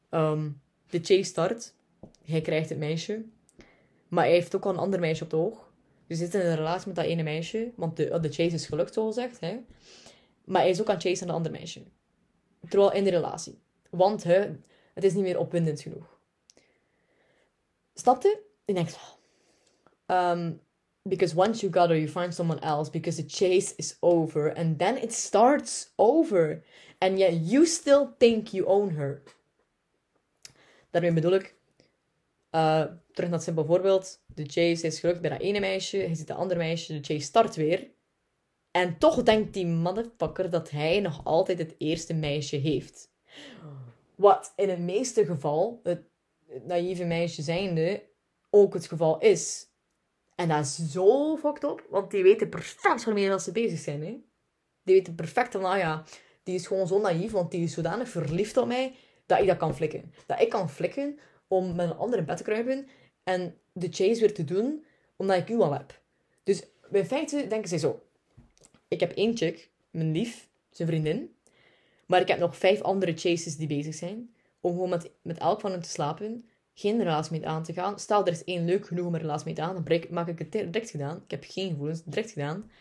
Okay? 0.09 0.53
de 0.89 0.99
chase 0.99 1.23
start. 1.23 1.73
Hij 2.25 2.41
krijgt 2.41 2.69
het 2.69 2.77
meisje. 2.77 3.23
Maar 4.07 4.23
hij 4.23 4.33
heeft 4.33 4.55
ook 4.55 4.65
al 4.65 4.71
een 4.71 4.77
ander 4.77 4.99
meisje 4.99 5.23
op 5.23 5.29
de 5.29 5.35
oog. 5.35 5.66
Hij 6.07 6.17
zit 6.17 6.33
in 6.33 6.39
een 6.39 6.55
relatie 6.55 6.87
met 6.87 6.95
dat 6.95 7.05
ene 7.05 7.23
meisje. 7.23 7.71
Want 7.75 7.97
de, 7.97 8.19
de 8.19 8.29
chase 8.29 8.55
is 8.55 8.65
gelukt, 8.65 8.93
zo 8.93 9.07
gezegd. 9.07 9.39
Hè? 9.39 9.59
Maar 10.45 10.61
hij 10.61 10.69
is 10.69 10.81
ook 10.81 10.87
aan 10.87 10.93
het 10.93 11.03
chasen 11.03 11.21
aan 11.21 11.27
de 11.27 11.33
andere 11.33 11.55
meisje. 11.55 11.83
Terwijl 12.69 12.93
in 12.93 13.03
de 13.03 13.09
relatie. 13.09 13.61
Want 13.89 14.23
hè, 14.23 14.39
het 14.93 15.03
is 15.03 15.13
niet 15.13 15.23
meer 15.23 15.39
opwindend 15.39 15.81
genoeg. 15.81 16.19
Snapte? 17.93 18.41
Ik 18.65 18.75
denk, 18.75 18.89
um, 20.07 20.61
because 21.01 21.35
once 21.35 21.61
you 21.61 21.73
got 21.73 21.89
her, 21.89 21.97
you 21.97 22.07
find 22.07 22.33
someone 22.33 22.61
else 22.61 22.91
because 22.91 23.23
the 23.23 23.29
chase 23.29 23.73
is 23.75 23.97
over 23.99 24.53
and 24.55 24.79
then 24.79 25.01
it 25.01 25.13
starts 25.13 25.93
over. 25.95 26.63
And 26.97 27.17
yet 27.17 27.49
you 27.49 27.65
still 27.65 28.07
think 28.17 28.47
you 28.47 28.65
own 28.65 28.89
her. 28.89 29.21
Daarmee 30.89 31.13
bedoel 31.13 31.33
ik, 31.33 31.55
uh, 32.51 32.81
terug 33.11 33.29
naar 33.29 33.31
het 33.31 33.43
simpel 33.43 33.65
voorbeeld. 33.65 34.23
De 34.25 34.45
chase 34.45 34.87
is 34.87 34.99
gelukt 34.99 35.21
bij 35.21 35.29
dat 35.29 35.39
ene 35.39 35.59
meisje, 35.59 35.97
hij 35.97 36.15
ziet 36.15 36.27
de 36.27 36.33
andere 36.33 36.59
meisje, 36.59 36.93
de 36.93 37.13
chase 37.13 37.25
start 37.25 37.55
weer. 37.55 37.87
En 38.71 38.97
toch 38.97 39.23
denkt 39.23 39.53
die 39.53 39.65
motherfucker 39.65 40.49
dat 40.49 40.69
hij 40.69 40.99
nog 40.99 41.21
altijd 41.23 41.59
het 41.59 41.75
eerste 41.77 42.13
meisje 42.13 42.55
heeft. 42.55 43.11
Wat 44.15 44.53
in 44.55 44.69
het 44.69 44.79
meeste 44.79 45.25
geval, 45.25 45.79
het, 45.83 46.01
naïeve 46.63 47.03
meisje 47.03 47.41
zijnde, 47.41 48.03
ook 48.49 48.73
het 48.73 48.87
geval 48.87 49.19
is. 49.19 49.65
En 50.35 50.47
dat 50.47 50.65
is 50.65 50.91
zo 50.91 51.37
fucked 51.37 51.63
up, 51.63 51.85
want 51.89 52.11
die 52.11 52.23
weten 52.23 52.49
perfect 52.49 53.03
waarmee 53.03 53.29
dat 53.29 53.41
ze 53.41 53.51
bezig 53.51 53.79
zijn. 53.79 54.01
Hè? 54.01 54.17
Die 54.83 54.95
weten 54.95 55.15
perfect 55.15 55.51
van, 55.51 55.61
nou 55.61 55.77
ja, 55.77 56.03
die 56.43 56.55
is 56.55 56.67
gewoon 56.67 56.87
zo 56.87 56.99
naïef, 56.99 57.31
want 57.31 57.51
die 57.51 57.63
is 57.63 57.73
zodanig 57.73 58.09
verliefd 58.09 58.57
op 58.57 58.67
mij, 58.67 58.95
dat 59.25 59.39
ik 59.39 59.47
dat 59.47 59.57
kan 59.57 59.75
flikken. 59.75 60.13
Dat 60.25 60.41
ik 60.41 60.49
kan 60.49 60.69
flikken 60.69 61.19
om 61.47 61.75
met 61.75 61.89
een 61.89 61.97
ander 61.97 62.23
bed 62.23 62.37
te 62.37 62.43
kruipen 62.43 62.87
en 63.23 63.57
de 63.71 63.87
chase 63.91 64.19
weer 64.19 64.33
te 64.33 64.43
doen, 64.43 64.85
omdat 65.15 65.37
ik 65.37 65.49
u 65.49 65.59
al 65.59 65.73
heb. 65.73 65.99
Dus 66.43 66.63
in 66.91 67.05
feite 67.05 67.47
denken 67.47 67.69
zij 67.69 67.77
zo. 67.77 68.03
Ik 68.87 68.99
heb 68.99 69.11
één 69.11 69.37
chick, 69.37 69.69
mijn 69.89 70.11
lief, 70.11 70.47
zijn 70.69 70.87
vriendin. 70.87 71.35
Maar 72.05 72.21
ik 72.21 72.27
heb 72.27 72.39
nog 72.39 72.57
vijf 72.57 72.81
andere 72.81 73.13
chases 73.17 73.57
die 73.57 73.67
bezig 73.67 73.95
zijn. 73.95 74.33
Om 74.61 74.71
gewoon 74.71 74.89
met, 74.89 75.11
met 75.21 75.37
elk 75.37 75.61
van 75.61 75.71
hen 75.71 75.81
te 75.81 75.89
slapen 75.89 76.45
geen 76.79 77.03
relatie 77.03 77.31
mee 77.31 77.47
aan 77.47 77.63
te 77.63 77.73
gaan. 77.73 77.99
Stel, 77.99 78.25
er 78.25 78.31
is 78.31 78.43
één 78.43 78.65
leuk 78.65 78.87
genoeg 78.87 79.05
om 79.05 79.13
een 79.13 79.21
relatie 79.21 79.45
mee 79.45 79.61
aan, 79.61 79.83
dan 79.83 80.01
maak 80.09 80.27
ik 80.27 80.39
het 80.39 80.51
direct 80.51 80.89
gedaan. 80.89 81.21
Ik 81.23 81.31
heb 81.31 81.43
geen 81.47 81.69
gevoelens, 81.69 82.03
direct 82.03 82.31
gedaan. 82.31 82.71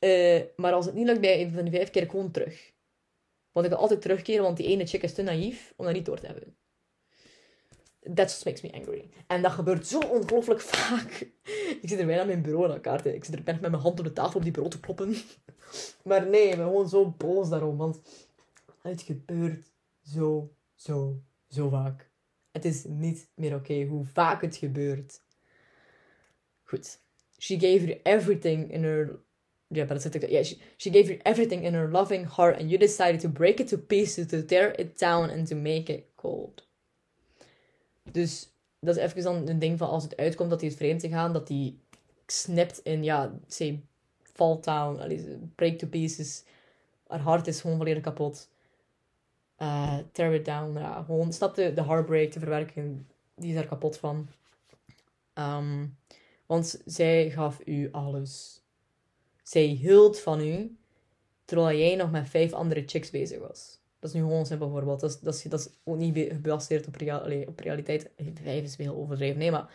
Uh, 0.00 0.40
maar 0.56 0.72
als 0.72 0.86
het 0.86 0.94
niet 0.94 1.06
lukt 1.06 1.20
bij 1.20 1.40
een 1.40 1.52
van 1.52 1.64
die 1.64 1.72
vijf 1.72 1.90
keer, 1.90 2.10
gewoon 2.10 2.30
terug. 2.30 2.72
Want 3.52 3.66
ik 3.66 3.72
wil 3.72 3.80
altijd 3.80 4.02
terugkeren, 4.02 4.42
want 4.42 4.56
die 4.56 4.66
ene 4.66 4.86
chick 4.86 5.02
is 5.02 5.14
te 5.14 5.22
naïef 5.22 5.72
om 5.76 5.84
dat 5.84 5.94
niet 5.94 6.04
door 6.04 6.20
te 6.20 6.26
hebben. 6.26 6.56
That 8.02 8.30
just 8.30 8.44
makes 8.44 8.62
me 8.62 8.72
angry. 8.72 9.08
En 9.26 9.42
dat 9.42 9.52
gebeurt 9.52 9.86
zo 9.86 9.98
ongelooflijk 9.98 10.60
vaak. 10.74 11.30
Ik 11.80 11.88
zit 11.88 11.98
er 11.98 12.06
bijna 12.06 12.20
aan 12.20 12.26
mijn 12.26 12.42
bureau 12.42 12.64
in 12.64 12.72
elkaar. 12.72 13.06
Ik 13.06 13.24
zit 13.24 13.34
er 13.34 13.42
ben 13.42 13.58
met 13.60 13.70
mijn 13.70 13.82
hand 13.82 13.98
op 13.98 14.04
de 14.04 14.12
tafel 14.12 14.36
op 14.36 14.42
die 14.42 14.52
bureau 14.52 14.74
te 14.74 14.80
kloppen. 14.80 15.14
Maar 16.04 16.28
nee, 16.28 16.48
ik 16.48 16.56
ben 16.56 16.66
gewoon 16.66 16.88
zo 16.88 17.10
boos 17.10 17.48
daarom. 17.48 17.76
Want 17.76 18.00
het 18.82 19.02
gebeurt 19.02 19.70
zo, 20.02 20.52
zo, 20.74 21.22
zo 21.48 21.68
vaak. 21.68 22.10
Het 22.50 22.64
is 22.64 22.84
niet 22.84 23.28
meer 23.34 23.54
oké 23.54 23.84
hoe 23.84 24.04
vaak 24.04 24.40
het 24.40 24.56
gebeurt. 24.56 25.20
Goed. 26.62 27.00
She 27.38 27.58
gave 27.58 27.86
you 27.86 28.00
everything 28.02 28.72
in 28.72 28.84
her... 28.84 29.18
Ja, 29.66 29.84
dat 29.84 30.02
zit 30.02 30.14
ik... 30.14 30.28
Yeah, 30.28 30.44
she, 30.44 30.56
she 30.76 30.90
gave 30.90 31.06
you 31.06 31.20
everything 31.22 31.64
in 31.64 31.74
her 31.74 31.90
loving 31.90 32.34
heart 32.36 32.58
and 32.58 32.70
you 32.70 32.78
decided 32.78 33.20
to 33.20 33.28
break 33.28 33.58
it 33.58 33.68
to 33.68 33.76
pieces, 33.78 34.26
to 34.26 34.44
tear 34.44 34.80
it 34.80 34.98
down 34.98 35.30
and 35.30 35.48
to 35.48 35.56
make 35.56 35.92
it 35.92 36.04
cold. 36.14 36.68
Dus 38.12 38.52
dat 38.80 38.96
is 38.96 39.02
even 39.02 39.22
dan 39.22 39.48
een 39.48 39.58
ding 39.58 39.78
van 39.78 39.88
als 39.88 40.02
het 40.02 40.16
uitkomt 40.16 40.50
dat 40.50 40.60
hij 40.60 40.68
is 40.70 40.76
vreemd 40.76 41.00
te 41.00 41.08
gaan, 41.08 41.32
dat 41.32 41.48
hij 41.48 41.74
snapt 42.26 42.78
in, 42.78 43.04
ja, 43.04 43.38
say, 43.46 43.82
fall 44.22 44.60
down, 44.60 45.52
break 45.54 45.78
to 45.78 45.86
pieces. 45.86 46.44
Haar 47.06 47.20
hart 47.20 47.46
is 47.46 47.60
gewoon 47.60 47.76
volledig 47.76 48.02
kapot 48.02 48.48
uh, 49.62 49.98
tear 50.12 50.34
it 50.34 50.44
down. 50.44 50.78
Ja, 50.78 51.02
gewoon 51.02 51.32
stap 51.32 51.54
de, 51.54 51.72
de 51.72 51.82
heartbreak 51.82 52.30
te 52.30 52.38
verwerken. 52.38 53.08
Die 53.34 53.50
is 53.50 53.60
er 53.60 53.66
kapot 53.66 53.96
van. 53.96 54.28
Um, 55.34 55.96
want 56.46 56.82
zij 56.84 57.30
gaf 57.30 57.60
u 57.64 57.88
alles. 57.92 58.62
Zij 59.42 59.62
hield 59.62 60.20
van 60.20 60.40
u, 60.40 60.76
terwijl 61.44 61.78
jij 61.78 61.96
nog 61.96 62.10
met 62.10 62.28
vijf 62.28 62.52
andere 62.52 62.82
chicks 62.86 63.10
bezig 63.10 63.38
was. 63.38 63.79
Dat 64.00 64.10
is 64.10 64.16
nu 64.16 64.22
gewoon 64.22 64.38
een 64.38 64.46
simpel 64.46 64.70
voorbeeld. 64.70 65.00
Dat 65.00 65.10
is, 65.10 65.42
dat 65.42 65.60
is, 65.60 65.68
ook 65.84 65.96
niet 65.96 66.16
gebaseerd 66.16 66.86
op, 66.86 66.94
real, 66.94 67.20
allez, 67.20 67.46
op 67.46 67.60
realiteit. 67.60 68.10
Vijf 68.42 68.64
is 68.64 68.76
heel 68.76 68.96
overdreven. 68.96 69.38
Nee, 69.38 69.50
maar 69.50 69.70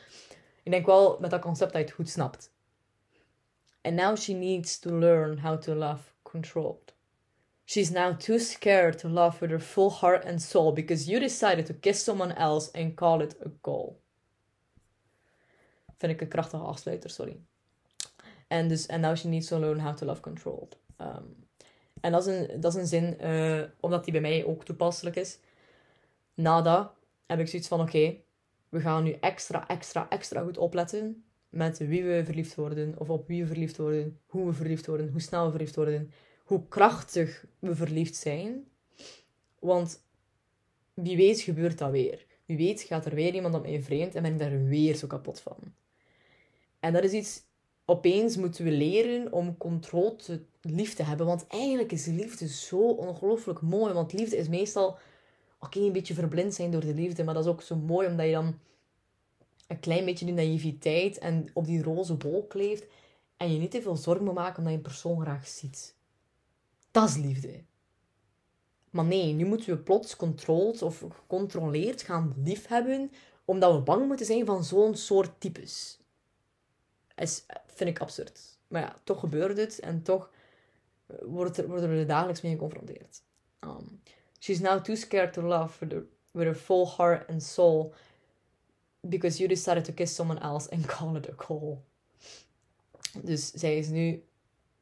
ik 0.63 0.71
denk 0.71 0.85
wel 0.85 1.17
met 1.19 1.29
dat 1.29 1.41
concept 1.41 1.71
dat 1.71 1.81
je 1.81 1.87
het 1.87 1.95
goed 1.95 2.09
snapt. 2.09 2.53
And 3.81 3.95
now 3.95 4.17
she 4.17 4.33
needs 4.33 4.79
to 4.79 4.99
learn 4.99 5.39
how 5.39 5.61
to 5.61 5.73
love 5.73 6.03
controlled. 6.21 6.93
She's 7.65 7.89
now 7.89 8.15
too 8.17 8.37
scared 8.37 8.97
to 8.99 9.09
love 9.09 9.39
with 9.39 9.49
her 9.49 9.59
full 9.59 9.89
heart 9.89 10.25
and 10.25 10.41
soul 10.41 10.73
because 10.73 11.09
you 11.09 11.19
decided 11.19 11.65
to 11.65 11.73
kiss 11.73 12.03
someone 12.03 12.33
else 12.35 12.71
and 12.71 12.95
call 12.95 13.21
it 13.21 13.35
a 13.45 13.49
goal. 13.61 14.01
Vind 15.97 16.11
ik 16.11 16.21
een 16.21 16.27
krachtige 16.27 16.63
afsluiter, 16.63 17.09
sorry. 17.09 17.39
En 18.47 18.67
dus, 18.67 18.87
and 18.87 19.01
now 19.01 19.15
she 19.15 19.27
needs 19.27 19.47
to 19.47 19.59
learn 19.59 19.79
how 19.79 19.95
to 19.95 20.05
love 20.05 20.21
controlled. 20.21 20.77
Um, 21.01 21.44
en 22.01 22.11
dat 22.11 22.27
is 22.27 22.33
een, 22.33 22.61
dat 22.61 22.75
is 22.75 22.81
een 22.81 22.87
zin, 22.87 23.17
uh, 23.21 23.61
omdat 23.79 24.03
die 24.03 24.13
bij 24.13 24.21
mij 24.21 24.45
ook 24.45 24.65
toepasselijk 24.65 25.15
is. 25.15 25.39
Nada 26.33 26.93
heb 27.25 27.39
ik 27.39 27.47
zoiets 27.47 27.67
van, 27.67 27.81
oké, 27.81 28.15
we 28.69 28.79
gaan 28.79 29.03
nu 29.03 29.11
extra, 29.11 29.67
extra, 29.67 30.09
extra 30.09 30.41
goed 30.41 30.57
opletten 30.57 31.23
met 31.49 31.77
wie 31.77 32.03
we 32.03 32.21
verliefd 32.25 32.55
worden, 32.55 32.95
of 32.97 33.09
op 33.09 33.27
wie 33.27 33.41
we 33.41 33.47
verliefd 33.47 33.77
worden, 33.77 34.19
hoe 34.25 34.45
we 34.45 34.53
verliefd 34.53 34.85
worden, 34.85 35.09
hoe 35.09 35.21
snel 35.21 35.45
we 35.45 35.51
verliefd 35.51 35.75
worden 35.75 36.11
hoe 36.45 36.67
krachtig 36.67 37.45
we 37.59 37.75
verliefd 37.75 38.15
zijn. 38.15 38.67
Want 39.59 40.05
wie 40.93 41.17
weet 41.17 41.41
gebeurt 41.41 41.77
dat 41.77 41.91
weer. 41.91 42.25
Wie 42.45 42.57
weet 42.57 42.81
gaat 42.81 43.05
er 43.05 43.15
weer 43.15 43.33
iemand 43.33 43.55
op 43.55 43.61
mij 43.61 43.81
vreemd 43.81 44.15
en 44.15 44.21
ben 44.21 44.33
ik 44.33 44.39
daar 44.39 44.63
weer 44.63 44.95
zo 44.95 45.07
kapot 45.07 45.39
van. 45.39 45.57
En 46.79 46.93
dat 46.93 47.03
is 47.03 47.11
iets... 47.11 47.43
Opeens 47.85 48.37
moeten 48.37 48.63
we 48.63 48.71
leren 48.71 49.31
om 49.31 49.57
controle 49.57 50.15
te 50.15 50.41
lief 50.61 50.93
te 50.93 51.03
hebben. 51.03 51.25
Want 51.25 51.47
eigenlijk 51.47 51.91
is 51.91 52.05
liefde 52.05 52.47
zo 52.47 52.77
ongelooflijk 52.77 53.61
mooi. 53.61 53.93
Want 53.93 54.13
liefde 54.13 54.37
is 54.37 54.47
meestal... 54.47 54.97
Oké, 55.59 55.79
een 55.79 55.91
beetje 55.91 56.13
verblind 56.13 56.53
zijn 56.53 56.71
door 56.71 56.81
de 56.81 56.93
liefde. 56.93 57.23
Maar 57.23 57.33
dat 57.33 57.45
is 57.45 57.51
ook 57.51 57.61
zo 57.61 57.75
mooi 57.75 58.07
omdat 58.07 58.25
je 58.25 58.31
dan 58.31 58.59
een 59.67 59.79
klein 59.79 60.05
beetje 60.05 60.25
die 60.25 60.33
naïviteit 60.33 61.17
en 61.17 61.47
op 61.53 61.65
die 61.65 61.83
roze 61.83 62.17
wolk 62.17 62.53
leeft. 62.53 62.85
En 63.37 63.53
je 63.53 63.59
niet 63.59 63.71
te 63.71 63.81
veel 63.81 63.95
zorgen 63.95 64.25
moet 64.25 64.33
maken 64.33 64.57
omdat 64.57 64.71
je 64.71 64.77
een 64.77 64.83
persoon 64.83 65.21
graag 65.21 65.47
ziet. 65.47 65.95
Dat 66.91 67.09
is 67.09 67.15
liefde. 67.15 67.63
Maar 68.89 69.05
nee, 69.05 69.33
nu 69.33 69.45
moeten 69.45 69.69
we 69.69 69.77
plots 69.77 70.15
controlled 70.15 70.81
of 70.81 70.97
gecontroleerd 70.97 72.01
gaan 72.01 72.33
liefhebben, 72.43 73.11
omdat 73.45 73.73
we 73.73 73.81
bang 73.81 74.07
moeten 74.07 74.25
zijn 74.25 74.45
van 74.45 74.63
zo'n 74.63 74.95
soort 74.95 75.39
types. 75.39 75.99
Is, 77.15 77.45
vind 77.65 77.89
ik 77.89 77.99
absurd. 77.99 78.57
Maar 78.67 78.81
ja, 78.81 78.95
toch 79.03 79.19
gebeurt 79.19 79.57
het 79.57 79.79
en 79.79 80.01
toch 80.01 80.29
wordt 81.21 81.57
er, 81.57 81.67
worden 81.67 81.89
er 81.89 82.07
dagelijks 82.07 82.41
mee 82.41 82.51
geconfronteerd. 82.51 83.21
Um, 83.59 84.01
she's 84.39 84.59
now 84.59 84.83
too 84.83 84.95
scared 84.95 85.33
to 85.33 85.41
love 85.41 85.87
with, 86.31 86.45
her 86.45 86.55
full 86.55 86.85
heart 86.97 87.29
and 87.29 87.43
soul 87.43 87.93
because 88.99 89.37
you 89.37 89.47
decided 89.47 89.85
to 89.85 89.93
kiss 89.93 90.15
someone 90.15 90.39
else 90.39 90.71
and 90.71 90.87
call 90.97 91.15
it 91.15 91.29
a 91.29 91.35
call. 91.35 91.77
Dus 93.23 93.51
zij 93.51 93.77
is 93.77 93.87
nu 93.87 94.23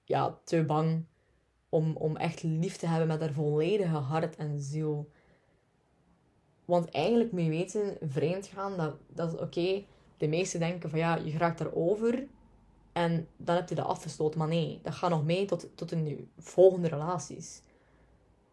ja, 0.04 0.40
te 0.44 0.64
bang 0.64 1.06
om, 1.70 1.96
om 1.96 2.18
echt 2.18 2.44
lief 2.44 2.78
te 2.78 2.88
hebben 2.88 3.08
met 3.08 3.20
haar 3.20 3.34
volledige 3.34 3.96
hart 3.96 4.36
en 4.36 4.62
ziel. 4.62 5.10
Want 6.66 6.90
eigenlijk 6.90 7.32
moet 7.32 7.44
je 7.44 7.50
weten, 7.50 7.98
vreemd 8.02 8.46
gaan, 8.46 8.78
dat, 8.78 8.96
dat 9.08 9.34
is 9.34 9.40
oké. 9.40 9.84
De 10.24 10.30
meesten 10.30 10.60
denken 10.60 10.90
van 10.90 11.00
ja, 11.00 11.16
je 11.16 11.38
raakt 11.38 11.58
daarover 11.58 12.28
en 12.92 13.28
dan 13.38 13.56
heb 13.56 13.70
je 13.70 13.76
dat 13.76 13.86
afgesloten. 13.86 14.40
Maar 14.40 14.48
nee, 14.48 14.80
dat 14.84 14.94
gaat 14.94 15.10
nog 15.10 15.24
mee 15.24 15.46
tot, 15.46 15.68
tot 15.76 15.92
in 15.92 16.32
volgende 16.38 16.88
relaties. 16.88 17.62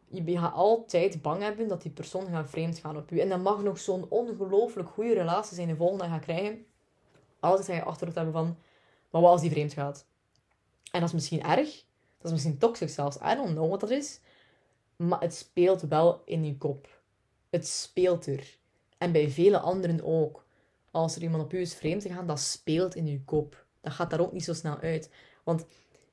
Je 0.09 0.39
gaat 0.39 0.55
altijd 0.55 1.23
bang 1.23 1.43
hebben 1.43 1.69
dat 1.69 1.83
die 1.83 1.91
persoon 1.91 2.27
gaat 2.27 2.51
vreemd 2.51 2.79
gaan 2.79 2.97
op 2.97 3.11
je. 3.11 3.21
En 3.21 3.29
dat 3.29 3.43
mag 3.43 3.63
nog 3.63 3.79
zo'n 3.79 4.07
ongelooflijk 4.09 4.89
goede 4.89 5.13
relatie 5.13 5.55
zijn 5.55 5.69
de 5.69 5.77
volgende 5.77 6.05
gaat 6.05 6.21
krijgen. 6.21 6.67
Altijd 7.41 7.67
ga 7.67 7.75
je 7.75 7.83
achterhoofd 7.83 8.17
hebben 8.17 8.35
van, 8.35 8.57
maar 9.11 9.23
wat 9.23 9.31
als 9.31 9.41
die 9.41 9.51
vreemd 9.51 9.73
gaat? 9.73 10.07
En 10.93 11.01
dat 11.01 11.09
is 11.09 11.15
misschien 11.15 11.43
erg. 11.43 11.85
Dat 12.17 12.27
is 12.27 12.31
misschien 12.31 12.59
toxisch 12.59 12.95
zelfs. 12.95 13.17
I 13.17 13.35
don't 13.35 13.53
know 13.53 13.71
wat 13.71 13.81
dat 13.81 13.91
is. 13.91 14.21
Maar 14.97 15.21
het 15.21 15.35
speelt 15.35 15.81
wel 15.81 16.23
in 16.25 16.45
je 16.45 16.57
kop. 16.57 17.03
Het 17.51 17.67
speelt 17.67 18.27
er. 18.27 18.59
En 18.99 19.13
bij 19.13 19.31
vele 19.31 19.59
anderen 19.59 20.05
ook. 20.05 20.49
Als 20.91 21.17
er 21.17 21.23
iemand 21.23 21.43
op 21.43 21.53
u 21.53 21.61
is 21.61 21.75
vreemd 21.75 22.03
gegaan, 22.03 22.27
dat 22.27 22.41
speelt 22.41 22.95
in 22.95 23.07
je 23.07 23.25
kop. 23.25 23.67
Dat 23.81 23.93
gaat 23.93 24.11
daar 24.11 24.21
ook 24.21 24.33
niet 24.33 24.45
zo 24.45 24.53
snel 24.53 24.79
uit. 24.79 25.11
Want 25.45 25.67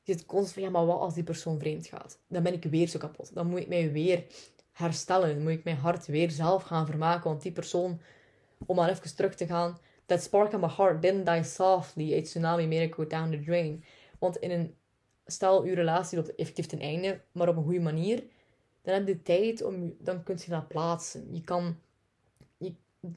je 0.04 0.14
zit 0.14 0.26
constant 0.26 0.54
van, 0.54 0.64
ja, 0.64 0.70
maar 0.70 0.86
wat 0.86 1.00
als 1.00 1.14
die 1.14 1.24
persoon 1.24 1.60
vreemd 1.60 1.88
gaat? 1.88 2.20
Dan 2.28 2.44
ben 2.44 2.54
ik 2.54 2.64
weer 2.64 2.88
zo 2.88 3.00
kapot. 3.00 3.34
Dan 3.34 3.48
moet 3.48 3.60
ik 3.60 3.68
mij 3.68 3.92
weer 3.92 4.26
herstellen. 4.72 5.34
Dan 5.34 5.44
moet 5.44 5.52
ik 5.52 5.64
mijn 5.64 5.78
hart 5.78 6.06
weer 6.06 6.32
zelf 6.32 6.64
gaan 6.64 6.86
vermaken. 6.86 7.30
Want 7.30 7.42
die 7.42 7.52
persoon, 7.52 8.02
om 8.66 8.76
maar 8.76 8.90
even 8.90 9.16
terug 9.16 9.36
te 9.36 9.46
gaan... 9.46 9.78
That 10.06 10.24
spark 10.24 10.54
in 10.54 10.60
my 10.60 10.68
heart 10.68 11.02
didn't 11.02 11.26
die 11.26 11.44
softly. 11.44 12.18
A 12.18 12.22
tsunami 12.22 12.68
made 12.68 12.84
it 12.84 12.94
go 12.94 13.08
down 13.08 13.32
the 13.32 13.40
drain. 13.40 13.84
Want 14.20 14.38
in 14.38 14.52
een... 14.52 14.76
Stel, 15.26 15.64
uw 15.64 15.74
relatie 15.74 16.18
loopt 16.18 16.36
effectief 16.36 16.66
ten 16.66 16.80
einde, 16.80 17.22
maar 17.32 17.50
op 17.50 17.58
een 17.58 17.64
goede 17.64 17.80
manier. 17.80 18.24
Dan 18.82 18.94
heb 18.94 19.08
je 19.08 19.22
tijd 19.22 19.64
om... 19.64 19.96
Dan 20.00 20.24
kun 20.24 20.38
je 20.46 20.52
dat 20.52 20.68
plaatsen. 20.68 21.28
Je 21.32 21.42
kan... 21.42 21.80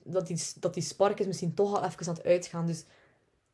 Dat, 0.02 0.26
die, 0.26 0.42
dat 0.60 0.74
die 0.74 0.82
spark 0.82 1.20
is 1.20 1.26
misschien 1.26 1.54
toch 1.54 1.76
al 1.76 1.84
even 1.84 2.06
aan 2.06 2.14
het 2.14 2.24
uitgaan. 2.24 2.66
Dus 2.66 2.84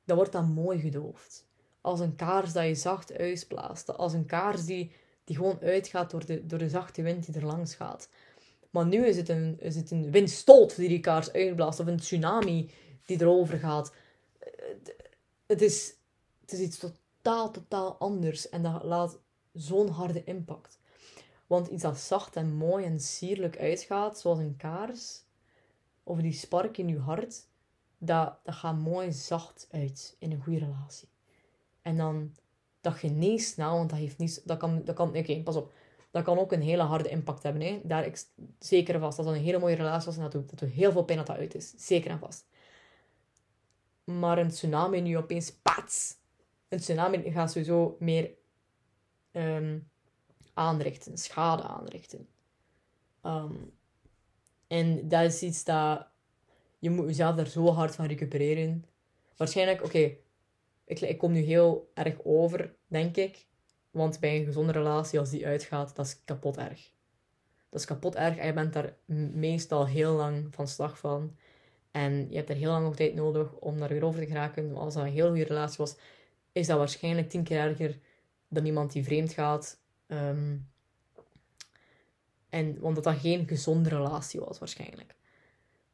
dan 0.05 0.16
wordt 0.16 0.33
dat 0.33 0.46
mooi 0.46 0.79
gedoofd. 0.79 1.44
Als 1.81 2.01
een 2.01 2.16
kaars 2.16 2.53
dat 2.53 2.64
je 2.64 2.75
zacht 2.75 3.12
uitblaast. 3.12 3.96
Als 3.96 4.12
een 4.12 4.27
kaars 4.27 4.64
die, 4.64 4.92
die 5.25 5.37
gewoon 5.37 5.59
uitgaat 5.61 6.11
door 6.11 6.27
de, 6.27 6.46
door 6.46 6.59
de 6.59 6.68
zachte 6.68 7.03
wind 7.03 7.27
die 7.27 7.35
er 7.35 7.46
langs 7.46 7.75
gaat. 7.75 8.09
Maar 8.70 8.87
nu 8.87 9.07
is 9.07 9.16
het 9.16 9.29
een, 9.29 9.57
is 9.61 9.77
het 9.77 9.90
een 9.90 10.11
windstoot 10.11 10.77
die 10.77 10.88
die 10.88 11.01
kaars 11.01 11.33
uitblaast. 11.33 11.81
Of 11.81 11.87
een 11.87 12.01
tsunami 12.01 12.70
die 13.05 13.20
erover 13.20 13.59
gaat. 13.59 13.92
Het 15.46 15.62
is, 15.62 15.94
het 16.40 16.53
is 16.53 16.59
iets 16.59 16.79
totaal, 16.79 17.51
totaal 17.51 17.96
anders. 17.99 18.49
En 18.49 18.62
dat 18.62 18.83
laat 18.83 19.18
zo'n 19.53 19.88
harde 19.88 20.25
impact. 20.25 20.79
Want 21.46 21.68
iets 21.68 21.83
dat 21.83 21.99
zacht 21.99 22.37
en 22.37 22.55
mooi 22.55 22.85
en 22.85 23.01
sierlijk 23.01 23.59
uitgaat, 23.59 24.20
zoals 24.20 24.38
een 24.38 24.57
kaars, 24.57 25.22
of 26.07 26.21
die 26.21 26.33
spark 26.33 26.79
in 26.79 26.88
je 26.88 26.99
hart, 26.99 27.47
dat, 27.99 28.38
dat 28.42 28.55
gaat 28.55 28.79
mooi 28.79 29.12
zacht 29.12 29.69
uit 29.71 30.16
in 30.19 30.33
een 30.33 30.42
goede 30.42 30.59
relatie. 30.59 31.09
En 31.83 31.97
dan, 31.97 32.35
dat 32.81 32.95
geneest 32.95 33.53
snel, 33.53 33.77
want 33.77 33.90
dat 33.90 33.99
heeft 33.99 34.19
niet, 34.19 34.42
dat 34.45 34.59
kan, 34.59 34.85
dat 34.85 34.95
kan, 34.95 35.16
oké, 35.16 35.42
pas 35.42 35.57
op, 35.57 35.73
dat 36.11 36.25
kan 36.25 36.38
ook 36.38 36.53
een 36.53 36.62
hele 36.62 36.83
harde 36.83 37.09
impact 37.09 37.42
hebben, 37.42 37.62
hè. 37.62 37.81
Daar 37.85 38.07
ik 38.07 38.25
zeker 38.59 39.01
vast. 39.01 39.16
Dat 39.16 39.27
een 39.27 39.35
hele 39.35 39.59
mooie 39.59 39.75
relatie 39.75 40.07
was 40.07 40.16
en 40.16 40.23
dat 40.23 40.33
doet, 40.33 40.59
dat 40.59 40.69
heel 40.69 40.92
veel 40.92 41.05
pijn 41.05 41.19
dat 41.19 41.27
dat 41.27 41.37
uit 41.37 41.55
is. 41.55 41.73
Zeker 41.77 42.11
en 42.11 42.19
vast. 42.19 42.47
Maar 44.05 44.38
een 44.38 44.49
tsunami 44.49 45.01
nu 45.01 45.16
opeens, 45.16 45.53
pats! 45.53 46.16
Een 46.69 46.79
tsunami 46.79 47.31
gaat 47.31 47.51
sowieso 47.51 47.97
meer 47.99 48.31
um, 49.33 49.90
aanrichten, 50.55 51.19
schade 51.19 51.62
aanrichten. 51.62 52.29
Um, 53.23 53.73
en 54.67 55.09
dat 55.09 55.23
is 55.23 55.43
iets 55.43 55.65
dat 55.65 56.07
je 56.79 56.91
moet 56.91 57.07
jezelf 57.07 57.37
daar 57.37 57.47
zo 57.47 57.67
hard 57.73 57.95
van 57.95 58.07
recupereren. 58.07 58.85
Waarschijnlijk, 59.37 59.85
oké, 59.85 60.17
ik, 60.85 61.01
ik 61.01 61.19
kom 61.19 61.33
nu 61.33 61.41
heel 61.41 61.91
erg 61.95 62.17
over, 62.25 62.75
denk 62.87 63.17
ik. 63.17 63.47
Want 63.91 64.21
bij 64.21 64.39
een 64.39 64.45
gezonde 64.45 64.73
relatie, 64.73 65.19
als 65.19 65.31
die 65.31 65.47
uitgaat, 65.47 65.97
dat 65.97 66.07
is 66.07 66.25
kapot 66.25 66.57
erg. 66.57 66.91
Dat 67.69 67.81
is 67.81 67.87
kapot 67.87 68.15
erg 68.15 68.37
en 68.37 68.47
je 68.47 68.53
bent 68.53 68.73
daar 68.73 68.97
meestal 69.35 69.87
heel 69.87 70.13
lang 70.13 70.55
van 70.55 70.69
slag 70.69 70.99
van. 70.99 71.37
En 71.91 72.27
je 72.31 72.37
hebt 72.37 72.49
er 72.49 72.57
heel 72.57 72.71
lang 72.71 72.85
nog 72.85 72.97
tijd 72.97 73.15
nodig 73.15 73.53
om 73.53 73.79
daar 73.79 73.89
weer 73.89 74.05
over 74.05 74.21
te 74.21 74.27
geraken. 74.27 74.77
Als 74.77 74.95
dat 74.95 75.05
een 75.05 75.11
heel 75.11 75.29
goede 75.29 75.45
relatie 75.45 75.77
was, 75.79 75.97
is 76.53 76.67
dat 76.67 76.79
waarschijnlijk 76.79 77.29
tien 77.29 77.43
keer 77.43 77.59
erger 77.59 77.99
dan 78.49 78.67
iemand 78.67 78.93
die 78.93 79.05
vreemd 79.05 79.33
gaat. 79.33 79.81
Um, 80.07 80.69
en, 82.49 82.81
want 82.81 82.95
dat 82.95 83.05
dat 83.05 83.17
geen 83.17 83.49
gezonde 83.49 83.89
relatie 83.89 84.41
was, 84.41 84.59
waarschijnlijk. 84.59 85.15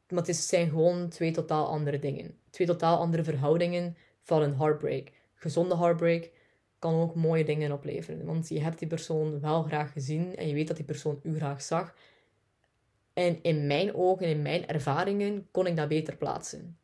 Maar 0.09 0.23
het 0.23 0.35
zijn 0.35 0.69
gewoon 0.69 1.09
twee 1.09 1.31
totaal 1.31 1.67
andere 1.67 1.99
dingen. 1.99 2.37
Twee 2.49 2.67
totaal 2.67 2.97
andere 2.97 3.23
verhoudingen 3.23 3.97
van 4.21 4.41
een 4.41 4.55
heartbreak. 4.55 5.11
Gezonde 5.35 5.77
heartbreak 5.77 6.31
kan 6.79 6.93
ook 6.93 7.15
mooie 7.15 7.43
dingen 7.43 7.71
opleveren. 7.71 8.25
Want 8.25 8.49
je 8.49 8.61
hebt 8.61 8.79
die 8.79 8.87
persoon 8.87 9.39
wel 9.39 9.63
graag 9.63 9.91
gezien 9.91 10.35
en 10.35 10.47
je 10.47 10.53
weet 10.53 10.67
dat 10.67 10.75
die 10.75 10.85
persoon 10.85 11.19
u 11.23 11.35
graag 11.35 11.61
zag. 11.61 11.95
En 13.13 13.39
in 13.41 13.67
mijn 13.67 13.95
ogen, 13.95 14.27
in 14.27 14.41
mijn 14.41 14.67
ervaringen, 14.67 15.47
kon 15.51 15.67
ik 15.67 15.75
dat 15.75 15.87
beter 15.87 16.15
plaatsen. 16.15 16.77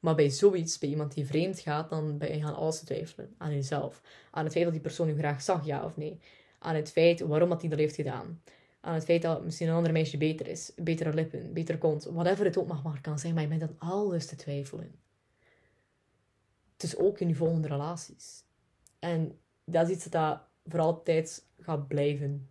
Maar 0.00 0.14
bij 0.14 0.30
zoiets, 0.30 0.78
bij 0.78 0.88
iemand 0.88 1.14
die 1.14 1.26
vreemd 1.26 1.60
gaat, 1.60 1.90
dan 1.90 2.18
ben 2.18 2.36
je 2.36 2.42
gaan 2.42 2.54
alles 2.54 2.80
twijfelen. 2.80 3.34
Aan 3.38 3.54
jezelf. 3.54 4.02
Aan 4.30 4.44
het 4.44 4.52
feit 4.52 4.64
dat 4.64 4.72
die 4.72 4.82
persoon 4.82 5.08
u 5.08 5.18
graag 5.18 5.42
zag, 5.42 5.66
ja 5.66 5.84
of 5.84 5.96
nee. 5.96 6.20
Aan 6.58 6.74
het 6.74 6.90
feit 6.90 7.20
waarom 7.20 7.48
dat 7.48 7.60
hij 7.60 7.70
dat 7.70 7.78
heeft 7.78 7.94
gedaan 7.94 8.40
aan 8.86 8.94
het 8.94 9.04
feit 9.04 9.22
dat 9.22 9.44
misschien 9.44 9.68
een 9.68 9.74
ander 9.74 9.92
meisje 9.92 10.16
beter 10.16 10.46
is, 10.48 10.72
betere 10.76 11.14
lippen, 11.14 11.52
beter 11.52 11.78
kont, 11.78 12.04
whatever 12.04 12.44
het 12.44 12.58
ook 12.58 12.66
mag 12.66 12.82
maar 12.82 13.00
kan 13.00 13.18
zijn, 13.18 13.34
maar 13.34 13.42
je 13.42 13.48
bent 13.48 13.62
aan 13.62 13.76
alles 13.78 14.26
te 14.26 14.36
twijfelen. 14.36 14.94
Is 16.76 16.96
ook 16.96 17.20
in 17.20 17.28
je 17.28 17.34
volgende 17.34 17.68
relaties. 17.68 18.44
En 18.98 19.38
dat 19.64 19.88
is 19.88 19.94
iets 19.94 20.04
dat 20.04 20.40
voor 20.66 20.80
altijd 20.80 21.44
gaat 21.60 21.88
blijven. 21.88 22.48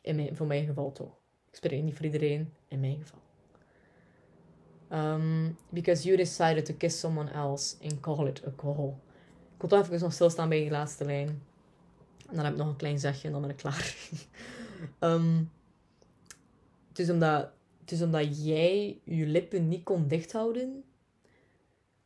In 0.00 0.16
mijn, 0.16 0.36
voor 0.36 0.46
mijn 0.46 0.66
geval 0.66 0.92
toch. 0.92 1.16
Ik 1.48 1.56
spreek 1.56 1.82
niet 1.82 1.96
voor 1.96 2.04
iedereen, 2.04 2.52
in 2.68 2.80
mijn 2.80 2.98
geval. 3.00 3.20
Um, 4.98 5.56
because 5.68 6.04
you 6.04 6.16
decided 6.16 6.64
to 6.64 6.74
kiss 6.74 7.00
someone 7.00 7.30
else 7.30 7.76
and 7.82 8.00
call 8.00 8.26
it 8.26 8.46
a 8.46 8.52
call. 8.56 8.88
Ik 9.54 9.60
wil 9.60 9.68
toch 9.68 9.80
even 9.80 10.00
nog 10.00 10.12
stilstaan 10.12 10.48
bij 10.48 10.64
je 10.64 10.70
laatste 10.70 11.04
lijn. 11.04 11.28
En 12.28 12.36
dan 12.36 12.44
heb 12.44 12.52
ik 12.52 12.58
nog 12.58 12.68
een 12.68 12.76
klein 12.76 12.98
zegje 12.98 13.26
en 13.26 13.32
dan 13.32 13.40
ben 13.40 13.50
ik 13.50 13.56
klaar. 13.56 13.94
Um, 15.00 15.50
het, 16.88 16.98
is 16.98 17.10
omdat, 17.10 17.50
het 17.80 17.92
is 17.92 18.02
omdat 18.02 18.44
jij 18.44 19.00
je 19.04 19.26
lippen 19.26 19.68
niet 19.68 19.84
kon 19.84 20.08
dichthouden. 20.08 20.84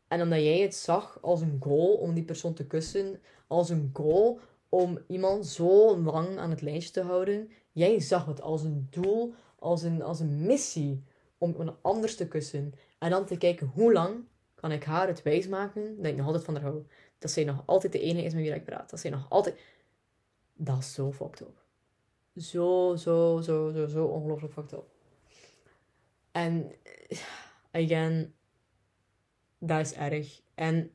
En 0.08 0.22
omdat 0.22 0.38
jij 0.38 0.60
het 0.60 0.74
zag 0.74 1.18
als 1.22 1.40
een 1.40 1.56
goal 1.60 1.94
om 1.94 2.14
die 2.14 2.24
persoon 2.24 2.54
te 2.54 2.66
kussen. 2.66 3.20
Als 3.46 3.68
een 3.68 3.90
goal 3.92 4.40
om 4.68 4.98
iemand 5.06 5.46
zo 5.46 5.98
lang 5.98 6.38
aan 6.38 6.50
het 6.50 6.60
lijstje 6.60 6.92
te 6.92 7.00
houden. 7.00 7.50
Jij 7.72 8.00
zag 8.00 8.26
het 8.26 8.40
als 8.40 8.62
een 8.62 8.86
doel, 8.90 9.34
als 9.58 9.82
een, 9.82 10.02
als 10.02 10.20
een 10.20 10.46
missie 10.46 11.02
om 11.38 11.54
een 11.58 11.74
anders 11.80 12.16
te 12.16 12.28
kussen. 12.28 12.74
En 12.98 13.10
dan 13.10 13.26
te 13.26 13.38
kijken 13.38 13.66
hoe 13.66 13.92
lang 13.92 14.24
kan 14.54 14.72
ik 14.72 14.84
haar 14.84 15.06
het 15.06 15.22
wijsmaken 15.22 15.96
dat 15.96 16.06
ik 16.06 16.16
nog 16.16 16.26
altijd 16.26 16.44
van 16.44 16.54
haar 16.54 16.62
hou. 16.62 16.82
Dat 17.18 17.30
zij 17.30 17.44
nog 17.44 17.62
altijd 17.66 17.92
de 17.92 18.00
enige 18.00 18.26
is 18.26 18.34
met 18.34 18.42
wie 18.42 18.54
ik 18.54 18.64
praat. 18.64 18.90
Dat 18.90 19.00
zij 19.00 19.10
nog 19.10 19.26
altijd... 19.30 19.60
Dat 20.58 20.78
is 20.78 20.94
zo 20.94 21.12
fucked 21.12 21.40
up 21.40 21.65
zo, 22.37 22.96
zo, 22.96 23.40
zo, 23.40 23.70
zo, 23.72 23.87
zo 23.87 24.05
ongelooflijk 24.05 24.53
fucked 24.53 24.72
up. 24.72 24.85
En, 26.33 26.72
again, 27.70 28.35
dat 29.59 29.81
is 29.81 29.92
erg. 29.92 30.40
En 30.55 30.90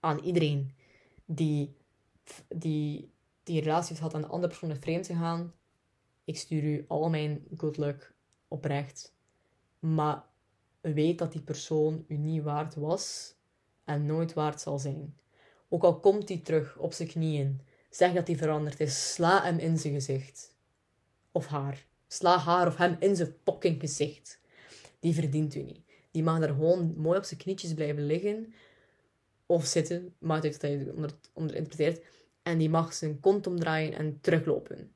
aan 0.00 0.18
iedereen 0.18 0.74
die, 1.24 1.76
die, 2.48 3.12
die 3.42 3.60
relaties 3.60 3.98
had 3.98 4.14
aan 4.14 4.20
de 4.20 4.26
andere 4.26 4.58
persoon 4.58 4.76
vreemd 4.76 5.04
te 5.04 5.14
gaan, 5.14 5.54
ik 6.24 6.36
stuur 6.36 6.64
u 6.64 6.84
al 6.88 7.08
mijn 7.08 7.46
good 7.56 7.76
luck 7.76 8.14
oprecht. 8.48 9.14
Maar 9.78 10.24
weet 10.80 11.18
dat 11.18 11.32
die 11.32 11.42
persoon 11.42 12.04
u 12.08 12.16
niet 12.16 12.42
waard 12.42 12.74
was 12.74 13.34
en 13.84 14.06
nooit 14.06 14.32
waard 14.32 14.60
zal 14.60 14.78
zijn. 14.78 15.16
Ook 15.68 15.82
al 15.82 16.00
komt 16.00 16.28
hij 16.28 16.38
terug 16.38 16.76
op 16.78 16.92
zijn 16.92 17.08
knieën, 17.08 17.60
zeg 17.90 18.12
dat 18.12 18.26
hij 18.26 18.36
veranderd 18.36 18.80
is, 18.80 19.12
sla 19.12 19.42
hem 19.42 19.58
in 19.58 19.78
zijn 19.78 19.94
gezicht 19.94 20.49
of 21.32 21.46
haar. 21.46 21.86
Sla 22.06 22.38
haar 22.38 22.66
of 22.66 22.76
hem 22.76 22.96
in 22.98 23.16
zijn 23.16 23.34
fucking 23.44 23.80
gezicht. 23.80 24.40
Die 25.00 25.14
verdient 25.14 25.54
u 25.54 25.62
niet. 25.62 25.80
Die 26.10 26.22
mag 26.22 26.38
daar 26.38 26.48
gewoon 26.48 26.94
mooi 26.96 27.18
op 27.18 27.24
zijn 27.24 27.40
knietjes 27.40 27.74
blijven 27.74 28.06
liggen. 28.06 28.54
Of 29.46 29.64
zitten, 29.64 30.14
maakt 30.18 30.44
uit 30.44 30.60
dat 30.60 30.70
je 30.70 30.92
onder, 30.94 31.10
onder 31.32 31.56
interpreteert. 31.56 32.04
En 32.42 32.58
die 32.58 32.70
mag 32.70 32.92
zijn 32.92 33.20
kont 33.20 33.46
omdraaien 33.46 33.92
en 33.92 34.18
teruglopen. 34.20 34.92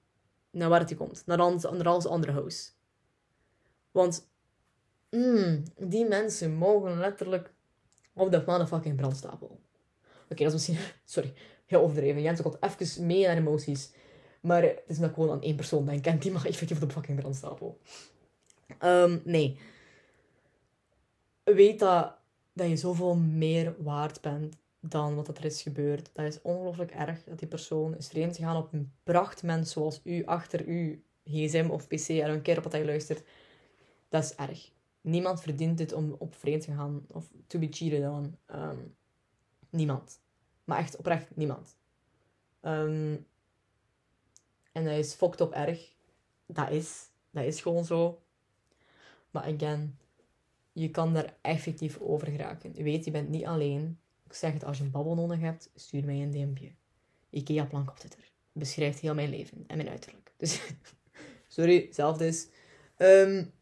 Naar 0.51 0.69
waar 0.69 0.85
hij 0.85 0.95
komt. 0.95 1.23
Naar 1.27 1.37
naar 1.37 1.95
ons 1.95 2.07
andere 2.07 2.33
huis. 2.33 2.75
Want 3.91 4.29
mm, 5.11 5.63
die 5.79 6.09
mensen 6.09 6.55
mogen 6.55 6.99
letterlijk 6.99 7.53
op 8.13 8.31
de 8.31 8.43
motherfucking 8.47 8.97
brandstapel. 8.97 9.61
Oké, 10.29 10.45
dat 10.45 10.53
is 10.53 10.53
misschien... 10.53 10.79
Sorry, 11.05 11.33
heel 11.67 11.81
overdreven. 11.81 12.23
Jens 12.23 12.43
komt 12.43 12.57
even 12.61 13.07
mee 13.07 13.27
naar 13.27 13.37
emoties. 13.37 13.93
Maar 14.45 14.63
het 14.63 14.83
is 14.87 14.99
nog 14.99 15.15
gewoon 15.15 15.31
aan 15.31 15.43
één 15.43 15.57
persoon 15.57 15.87
denken. 15.87 16.13
En 16.13 16.19
die 16.19 16.33
mag 16.33 16.47
effectief 16.47 16.83
op 16.83 16.89
de 16.89 16.95
fucking 16.95 17.19
brandstapel. 17.19 17.79
Um, 18.83 19.23
nee. 19.25 19.59
Weet 21.45 21.79
dat, 21.79 22.17
dat 22.53 22.69
je 22.69 22.77
zoveel 22.77 23.15
meer 23.17 23.75
waard 23.83 24.21
bent 24.21 24.57
dan 24.81 25.15
wat 25.15 25.29
er 25.29 25.45
is 25.45 25.63
gebeurd. 25.63 26.11
Dat 26.13 26.25
is 26.25 26.43
ongelooflijk 26.43 26.91
erg 26.91 27.25
dat 27.25 27.39
die 27.39 27.49
persoon 27.49 27.97
is 27.97 28.09
vreemd 28.09 28.37
gegaan 28.37 28.57
op 28.57 28.73
een 28.73 28.93
prachtmens 29.03 29.73
zoals 29.73 30.01
u 30.05 30.25
achter 30.25 30.65
uw 30.67 30.97
gsm 31.25 31.69
of 31.71 31.87
pc 31.87 32.09
en 32.09 32.31
een 32.31 32.43
keer 32.43 32.57
op 32.57 32.63
wat 32.63 32.73
hij 32.73 32.85
luistert. 32.85 33.23
Dat 34.09 34.25
is 34.25 34.35
erg. 34.35 34.73
Niemand 35.01 35.41
verdient 35.41 35.79
het 35.79 35.93
om 35.93 36.15
op 36.19 36.35
vreemd 36.35 36.63
te 36.63 36.73
gaan 36.73 37.05
of 37.09 37.31
to 37.47 37.59
be 37.59 38.11
on. 38.11 38.37
Um, 38.55 38.95
niemand. 39.71 40.21
Maar 40.65 40.79
echt 40.79 40.97
oprecht 40.97 41.37
niemand. 41.37 41.77
Um, 42.63 43.27
en 44.75 44.85
dat 44.85 44.93
is 44.93 45.15
fucked 45.15 45.41
op 45.41 45.53
erg. 45.53 45.93
Dat 46.47 46.71
is. 46.71 47.09
Dat 47.31 47.45
is 47.45 47.61
gewoon 47.61 47.85
zo. 47.85 48.23
Maar 49.31 49.43
again, 49.43 49.99
je 50.73 50.91
kan 50.91 51.15
daar 51.15 51.37
effectief 51.41 51.99
over 52.01 52.27
geraken. 52.31 52.75
Je 52.75 52.83
weet, 52.83 53.05
je 53.05 53.11
bent 53.11 53.29
niet 53.29 53.45
alleen. 53.45 53.99
Ik 54.27 54.33
zeg 54.33 54.53
het, 54.53 54.65
als 54.65 54.79
je 54.79 54.85
een 54.85 54.91
babbel 54.91 55.15
nodig 55.15 55.41
hebt, 55.41 55.71
stuur 55.75 56.05
mij 56.05 56.23
een 56.23 56.31
DM'tje. 56.31 56.73
Ikea 57.31 57.65
plank 57.65 57.91
op 57.91 57.99
Twitter. 57.99 58.31
Beschrijft 58.53 59.01
heel 59.01 59.15
mijn 59.15 59.29
leven 59.29 59.65
en 59.67 59.77
mijn 59.77 59.89
uiterlijk. 59.89 60.33
Dus, 60.37 60.61
sorry, 61.49 61.89
zelf 61.91 62.17
dus. 62.17 62.49
Um, 62.99 63.53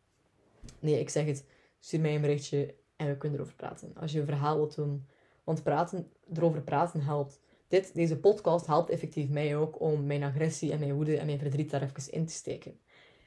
nee, 0.80 1.00
ik 1.00 1.08
zeg 1.08 1.26
het. 1.26 1.44
Stuur 1.78 2.00
mij 2.00 2.14
een 2.14 2.20
berichtje 2.20 2.74
en 2.96 3.08
we 3.08 3.16
kunnen 3.16 3.38
erover 3.38 3.56
praten. 3.56 3.92
Als 3.96 4.12
je 4.12 4.20
een 4.20 4.26
verhaal 4.26 4.56
wilt 4.56 4.74
doen. 4.74 5.06
Want 5.44 5.62
praten, 5.62 6.12
erover 6.34 6.62
praten 6.62 7.00
helpt. 7.00 7.40
Dit, 7.72 7.94
deze 7.94 8.18
podcast 8.18 8.66
helpt 8.66 8.90
effectief 8.90 9.28
mij 9.28 9.56
ook 9.56 9.80
om 9.80 10.06
mijn 10.06 10.22
agressie 10.22 10.72
en 10.72 10.78
mijn 10.78 10.94
woede 10.94 11.16
en 11.16 11.26
mijn 11.26 11.38
verdriet 11.38 11.70
daar 11.70 11.82
even 11.82 12.12
in 12.12 12.26
te 12.26 12.32
steken. 12.32 12.78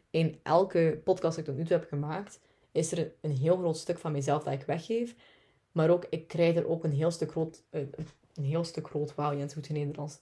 In 0.09 0.39
elke 0.43 1.01
podcast 1.03 1.35
die 1.35 1.43
ik 1.43 1.49
tot 1.49 1.57
nu 1.57 1.65
toe 1.65 1.77
heb 1.77 1.87
gemaakt, 1.87 2.39
is 2.71 2.91
er 2.91 3.11
een 3.21 3.31
heel 3.31 3.57
groot 3.57 3.77
stuk 3.77 3.97
van 3.97 4.11
mezelf 4.11 4.43
dat 4.43 4.53
ik 4.53 4.63
weggeef. 4.63 5.15
Maar 5.71 5.89
ook, 5.89 6.05
ik 6.09 6.27
krijg 6.27 6.55
er 6.55 6.67
ook 6.67 6.83
een 6.83 6.91
heel 6.91 7.11
stuk 7.11 7.31
groot, 7.31 7.63
eh, 7.69 7.81
een 8.33 8.43
heel 8.43 8.63
stuk 8.63 8.87
groot, 8.87 9.15
wauw 9.15 9.37
Jens, 9.37 9.53
goed 9.53 9.67
in 9.67 9.75
Nederlands, 9.75 10.19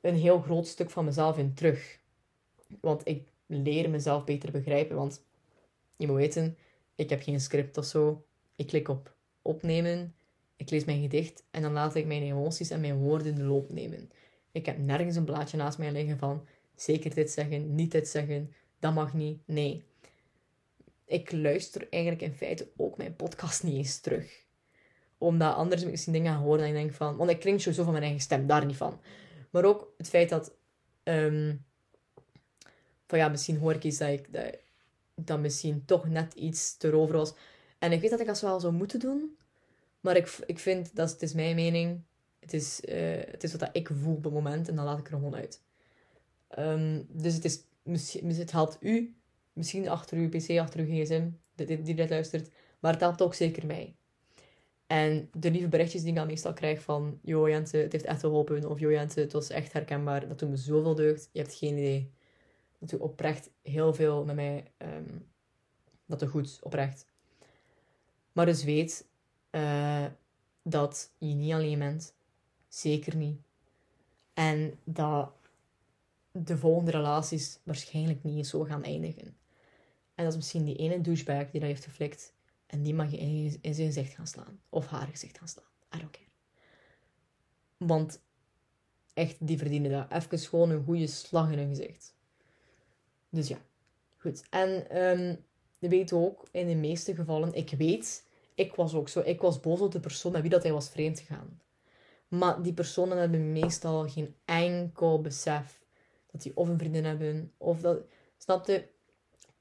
een 0.00 0.14
heel 0.14 0.40
groot 0.40 0.66
stuk 0.66 0.90
van 0.90 1.04
mezelf 1.04 1.38
in 1.38 1.54
terug. 1.54 2.00
Want 2.80 3.08
ik 3.08 3.28
leer 3.46 3.90
mezelf 3.90 4.24
beter 4.24 4.50
begrijpen, 4.50 4.96
want 4.96 5.24
je 5.96 6.06
moet 6.06 6.16
weten, 6.16 6.56
ik 6.94 7.10
heb 7.10 7.22
geen 7.22 7.40
script 7.40 7.76
of 7.76 7.84
zo. 7.84 8.24
Ik 8.56 8.66
klik 8.66 8.88
op 8.88 9.14
opnemen, 9.42 10.14
ik 10.58 10.70
lees 10.70 10.84
mijn 10.84 11.00
gedicht 11.00 11.44
en 11.50 11.62
dan 11.62 11.72
laat 11.72 11.94
ik 11.94 12.06
mijn 12.06 12.22
emoties 12.22 12.70
en 12.70 12.80
mijn 12.80 12.96
woorden 12.96 13.34
de 13.34 13.42
loop 13.42 13.72
nemen. 13.72 14.10
Ik 14.52 14.66
heb 14.66 14.78
nergens 14.78 15.16
een 15.16 15.24
blaadje 15.24 15.56
naast 15.56 15.78
mij 15.78 15.92
liggen 15.92 16.18
van 16.18 16.46
zeker 16.74 17.14
dit 17.14 17.30
zeggen, 17.30 17.74
niet 17.74 17.90
dit 17.90 18.08
zeggen, 18.08 18.52
dat 18.78 18.94
mag 18.94 19.14
niet. 19.14 19.40
Nee. 19.46 19.84
Ik 21.04 21.32
luister 21.32 21.86
eigenlijk 21.90 22.22
in 22.22 22.32
feite 22.32 22.68
ook 22.76 22.96
mijn 22.96 23.16
podcast 23.16 23.62
niet 23.62 23.74
eens 23.74 24.00
terug. 24.00 24.44
Omdat 25.18 25.54
anders 25.54 25.84
misschien 25.84 26.12
dingen 26.12 26.32
gaan 26.32 26.42
horen 26.42 26.60
en 26.60 26.68
ik 26.68 26.74
denk 26.74 26.92
van... 26.92 27.16
Want 27.16 27.30
ik 27.30 27.40
klink 27.40 27.60
sowieso 27.60 27.82
van 27.82 27.92
mijn 27.92 28.04
eigen 28.04 28.22
stem, 28.22 28.46
daar 28.46 28.66
niet 28.66 28.76
van. 28.76 29.00
Maar 29.50 29.64
ook 29.64 29.92
het 29.96 30.08
feit 30.08 30.28
dat... 30.28 30.56
Um, 31.04 31.64
van 33.06 33.18
ja, 33.18 33.28
misschien 33.28 33.58
hoor 33.58 33.74
ik 33.74 33.84
iets 33.84 33.98
dat 33.98 34.08
ik... 34.08 34.32
Dat, 34.32 34.58
dat 35.14 35.40
misschien 35.40 35.84
toch 35.84 36.08
net 36.08 36.34
iets 36.34 36.76
te 36.76 36.88
erover 36.88 37.16
was. 37.16 37.34
En 37.78 37.92
ik 37.92 38.00
weet 38.00 38.10
dat 38.10 38.20
ik 38.20 38.26
dat 38.26 38.40
wel 38.40 38.60
zou 38.60 38.72
moeten 38.72 39.00
doen. 39.00 39.36
Maar 40.00 40.16
ik, 40.16 40.38
ik 40.46 40.58
vind, 40.58 40.96
dat 40.96 41.10
het 41.10 41.22
is 41.22 41.32
mijn 41.32 41.54
mening. 41.54 42.00
Het 42.38 42.52
is, 42.52 42.80
uh, 42.88 43.16
het 43.16 43.44
is 43.44 43.52
wat 43.52 43.68
ik 43.72 43.90
voel 43.92 44.16
op 44.16 44.24
het 44.24 44.32
moment. 44.32 44.68
En 44.68 44.76
dan 44.76 44.84
laat 44.84 44.98
ik 44.98 45.06
er 45.06 45.12
gewoon 45.12 45.34
uit. 45.34 45.62
Um, 46.58 47.06
dus 47.10 47.34
het, 47.34 47.44
is, 47.44 47.62
het 48.38 48.52
helpt 48.52 48.76
u. 48.80 49.14
Misschien 49.52 49.88
achter 49.88 50.18
uw 50.18 50.28
pc, 50.28 50.58
achter 50.58 50.80
uw 50.80 50.86
gsm. 50.86 51.28
Die, 51.54 51.82
die 51.82 51.94
dit 51.94 52.10
luistert. 52.10 52.50
Maar 52.78 52.92
het 52.92 53.00
helpt 53.00 53.22
ook 53.22 53.34
zeker 53.34 53.66
mij. 53.66 53.94
En 54.86 55.30
de 55.32 55.50
lieve 55.50 55.68
berichtjes 55.68 56.00
die 56.00 56.10
ik 56.10 56.16
dan 56.16 56.26
meestal 56.26 56.52
krijg 56.52 56.82
van... 56.82 57.18
Jo 57.22 57.46
het 57.46 57.72
heeft 57.72 58.04
echt 58.04 58.20
geholpen. 58.20 58.68
Of 58.70 58.78
Jo 58.78 58.90
het 58.90 59.32
was 59.32 59.50
echt 59.50 59.72
herkenbaar. 59.72 60.28
Dat 60.28 60.38
doet 60.38 60.50
me 60.50 60.56
zoveel 60.56 60.94
deugd. 60.94 61.28
Je 61.32 61.40
hebt 61.40 61.54
geen 61.54 61.76
idee. 61.76 62.10
Dat 62.78 62.88
doet 62.88 63.00
oprecht 63.00 63.50
heel 63.62 63.94
veel 63.94 64.24
met 64.24 64.34
mij. 64.34 64.64
Um, 64.78 65.26
dat 66.06 66.18
doet 66.18 66.28
goed, 66.28 66.58
oprecht. 66.62 67.06
Maar 68.32 68.46
dus 68.46 68.64
weet 68.64 69.06
uh, 69.58 70.06
dat 70.62 71.10
je 71.18 71.34
niet 71.34 71.52
alleen 71.52 71.78
bent. 71.78 72.14
Zeker 72.68 73.16
niet. 73.16 73.40
En 74.34 74.78
dat 74.84 75.32
de 76.32 76.56
volgende 76.58 76.90
relaties 76.90 77.58
waarschijnlijk 77.62 78.24
niet 78.24 78.46
zo 78.46 78.64
gaan 78.64 78.84
eindigen. 78.84 79.36
En 80.14 80.24
dat 80.24 80.32
is 80.32 80.36
misschien 80.36 80.64
die 80.64 80.76
ene 80.76 81.00
douchebag 81.00 81.50
die 81.50 81.60
dat 81.60 81.68
heeft 81.68 81.84
geflikt. 81.84 82.32
En 82.66 82.82
die 82.82 82.94
mag 82.94 83.10
je 83.10 83.18
in, 83.18 83.50
zijn 83.74 83.86
gezicht 83.86 84.12
gaan 84.12 84.26
slaan. 84.26 84.60
Of 84.68 84.86
haar 84.86 85.06
gezicht 85.06 85.38
gaan 85.38 85.48
slaan. 85.48 85.64
I 85.94 85.98
don't. 85.98 86.18
Want 87.76 88.20
echt, 89.14 89.46
die 89.46 89.58
verdienen 89.58 89.90
dat. 89.90 90.22
Even 90.22 90.38
gewoon 90.38 90.70
een 90.70 90.84
goede 90.84 91.06
slag 91.06 91.50
in 91.50 91.58
hun 91.58 91.68
gezicht. 91.68 92.14
Dus 93.28 93.48
ja, 93.48 93.58
goed. 94.16 94.44
En 94.50 94.98
um, 95.02 95.44
weet 95.78 96.12
ook, 96.12 96.48
in 96.50 96.66
de 96.66 96.74
meeste 96.74 97.14
gevallen, 97.14 97.54
ik 97.54 97.70
weet 97.70 98.26
ik 98.58 98.74
was 98.74 98.94
ook 98.94 99.08
zo. 99.08 99.20
Ik 99.24 99.40
was 99.40 99.60
boos 99.60 99.80
op 99.80 99.92
de 99.92 100.00
persoon 100.00 100.32
met 100.32 100.40
wie 100.40 100.50
dat 100.50 100.62
hij 100.62 100.72
was 100.72 100.88
vreemd 100.88 101.20
gegaan. 101.20 101.60
Maar 102.28 102.62
die 102.62 102.72
personen 102.72 103.18
hebben 103.18 103.52
meestal 103.52 104.08
geen 104.08 104.34
enkel 104.44 105.20
besef 105.20 105.80
dat 106.30 106.42
die 106.42 106.56
of 106.56 106.68
een 106.68 106.78
vriendin 106.78 107.04
hebben, 107.04 107.52
of 107.56 107.80
dat... 107.80 107.98
Snapte? 108.36 108.88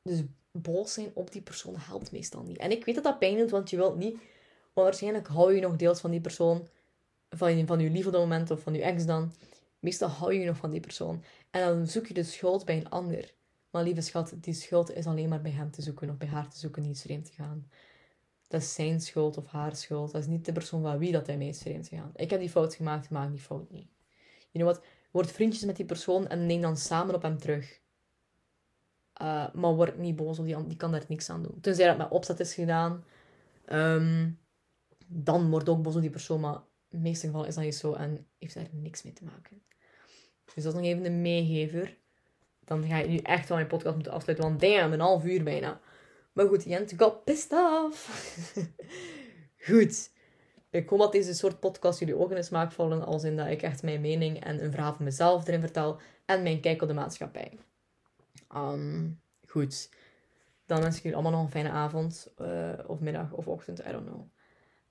Dus 0.02 0.24
boos 0.52 0.94
zijn 0.94 1.12
op 1.14 1.32
die 1.32 1.42
persoon 1.42 1.76
helpt 1.78 2.12
meestal 2.12 2.44
niet. 2.44 2.58
En 2.58 2.72
ik 2.72 2.86
weet 2.86 2.96
dat 2.96 3.04
dat 3.04 3.20
pijn 3.20 3.38
doet, 3.38 3.50
want 3.50 3.70
je 3.70 3.76
wilt 3.76 3.98
niet... 3.98 4.20
Waarschijnlijk 4.74 5.28
hou 5.28 5.54
je 5.54 5.62
nog 5.62 5.76
deels 5.76 6.00
van 6.00 6.12
die 6.12 6.22
persoon, 6.22 6.68
van, 7.30 7.68
van 7.68 7.80
je 7.80 7.90
lief 7.90 8.06
op 8.06 8.14
moment, 8.14 8.52
of 8.52 8.62
van 8.62 8.74
je 8.74 8.82
ex 8.82 9.06
dan. 9.06 9.34
Meestal 9.80 10.10
hou 10.10 10.34
je 10.34 10.46
nog 10.46 10.58
van 10.58 10.72
die 10.72 10.80
persoon. 10.80 11.24
En 11.52 11.62
dan 11.62 11.88
zoek 11.88 12.06
je 12.08 12.14
de 12.14 12.24
schuld 12.24 12.66
bij 12.66 12.78
een 12.78 12.90
ander. 12.90 13.34
Maar 13.70 13.84
lieve 13.84 14.02
schat, 14.02 14.34
die 14.36 14.54
schuld 14.54 14.92
is 14.92 15.06
alleen 15.06 15.30
maar 15.30 15.42
bij 15.42 15.52
hem 15.52 15.72
te 15.72 15.82
zoeken, 15.82 16.10
of 16.10 16.18
bij 16.18 16.28
haar 16.28 16.50
te 16.50 16.58
zoeken, 16.58 16.82
niet 16.82 17.02
vreemd 17.02 17.26
te 17.26 17.32
gaan 17.32 17.68
dat 18.48 18.62
is 18.62 18.74
zijn 18.74 19.02
schuld 19.02 19.38
of 19.38 19.48
haar 19.48 19.76
schuld. 19.76 20.12
Dat 20.12 20.22
is 20.22 20.28
niet 20.28 20.46
de 20.46 20.52
persoon 20.52 20.82
van 20.82 20.98
wie 20.98 21.12
dat 21.12 21.28
hij 21.28 21.38
mee 21.38 21.48
is 21.48 21.62
vreemd 21.62 21.88
gegaan. 21.88 22.12
Ik 22.16 22.30
heb 22.30 22.40
die 22.40 22.50
fout 22.50 22.76
gemaakt, 22.76 23.10
maak 23.10 23.30
die 23.30 23.40
fout 23.40 23.72
niet. 23.72 23.90
Je 24.52 24.60
know 24.60 24.66
wat? 24.68 24.84
Word 25.12 25.32
vriendjes 25.32 25.66
met 25.66 25.76
die 25.76 25.86
persoon 25.86 26.28
en 26.28 26.46
neem 26.46 26.62
dan 26.62 26.78
samen 26.78 27.16
op 27.16 27.22
hem 27.22 27.38
terug. 27.38 27.80
Uh, 29.22 29.54
maar 29.54 29.76
word 29.76 29.98
niet 29.98 30.16
boos 30.16 30.40
op 30.40 30.46
die, 30.46 30.68
die 30.68 30.78
kan 30.78 30.92
daar 30.92 31.06
niks 31.08 31.30
aan 31.30 31.44
doen. 31.44 31.60
Tenzij 31.62 31.88
dat 31.88 31.98
met 31.98 32.10
opzet 32.10 32.40
is 32.40 32.54
gedaan. 32.54 33.04
Um, 33.72 34.40
dan 35.08 35.50
wordt 35.50 35.70
ook 35.70 35.82
boos 35.82 35.96
op 35.96 36.02
die 36.02 36.10
persoon, 36.10 36.40
maar 36.40 36.56
in 36.90 36.98
de 36.98 36.98
meeste 36.98 37.26
gevallen 37.26 37.48
is 37.48 37.56
dat 37.56 37.64
niet 37.64 37.76
zo 37.76 37.94
en 37.94 38.28
heeft 38.38 38.54
daar 38.54 38.68
niks 38.72 39.04
mee 39.04 39.14
te 39.14 39.24
maken. 39.24 39.62
Dus 40.46 40.64
dat 40.64 40.74
is 40.74 40.80
nog 40.80 40.90
even 40.90 41.06
een 41.06 41.22
meegever. 41.22 41.98
Dan 42.64 42.84
ga 42.84 42.98
je 42.98 43.08
nu 43.08 43.18
echt 43.18 43.48
wel 43.48 43.58
mijn 43.58 43.70
podcast 43.70 43.96
moeten 43.96 44.14
afsluiten, 44.14 44.48
want 44.48 44.60
damn, 44.60 44.94
een 44.94 45.00
half 45.00 45.26
uur 45.26 45.44
bijna. 45.44 45.80
Maar 46.38 46.48
goed, 46.48 46.64
Jent 46.64 46.94
got 46.98 47.24
pissed 47.24 47.52
off. 47.52 48.08
goed. 49.68 50.12
Ik 50.70 50.90
hoop 50.90 51.00
dat 51.00 51.12
deze 51.12 51.34
soort 51.34 51.60
podcast 51.60 52.00
jullie 52.00 52.18
ook 52.18 52.30
in 52.30 52.36
de 52.36 52.44
smaak 52.44 52.72
vallen. 52.72 53.06
Als 53.06 53.24
in 53.24 53.38
dat 53.38 53.48
ik 53.48 53.62
echt 53.62 53.84
mijn 53.84 54.02
mening 54.02 54.44
en 54.44 54.64
een 54.64 54.72
verhaal 54.72 54.94
van 54.94 55.06
mezelf 55.06 55.48
erin 55.48 55.60
vertel. 55.60 56.00
En 56.26 56.44
mijn 56.44 56.60
kijk 56.60 56.82
op 56.82 56.88
de 56.88 56.94
maatschappij. 56.94 57.58
Um, 58.56 59.20
goed. 59.48 59.90
Dan 60.66 60.82
wens 60.82 60.96
ik 60.98 61.02
jullie 61.02 61.18
allemaal 61.18 61.38
nog 61.38 61.46
een 61.46 61.52
fijne 61.52 61.70
avond. 61.70 62.34
Uh, 62.42 62.74
of 62.88 63.00
middag 63.00 63.32
of 63.32 63.48
ochtend. 63.48 63.80
I 63.80 63.92
don't 63.92 64.06
know. 64.06 64.22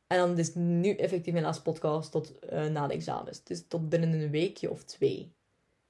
En 0.06 0.18
dan 0.18 0.38
is 0.38 0.54
nu 0.54 0.94
effectief 0.94 1.32
mijn 1.32 1.44
laatste 1.44 1.62
podcast 1.62 2.10
tot 2.10 2.32
uh, 2.52 2.66
na 2.66 2.86
de 2.86 2.94
examens. 2.94 3.42
Dus 3.42 3.66
tot 3.68 3.88
binnen 3.88 4.12
een 4.12 4.30
weekje 4.30 4.70
of 4.70 4.84
twee. 4.84 5.34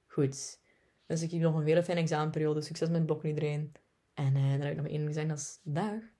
Goed. 0.05 0.59
Wens 1.05 1.21
ik 1.21 1.29
jullie 1.29 1.45
nog 1.45 1.55
een 1.55 1.65
hele 1.65 1.83
fijne 1.83 2.01
examenperiode. 2.01 2.61
Succes 2.61 2.89
met 2.89 3.05
blokken 3.05 3.29
iedereen. 3.29 3.71
En 4.17 4.35
uh, 4.35 4.51
dan 4.51 4.61
heb 4.61 4.71
ik 4.71 4.75
nog 4.75 4.85
één 4.85 4.95
ding 4.95 5.07
gezegd, 5.07 5.27
dat 5.27 5.61
dag. 5.63 6.16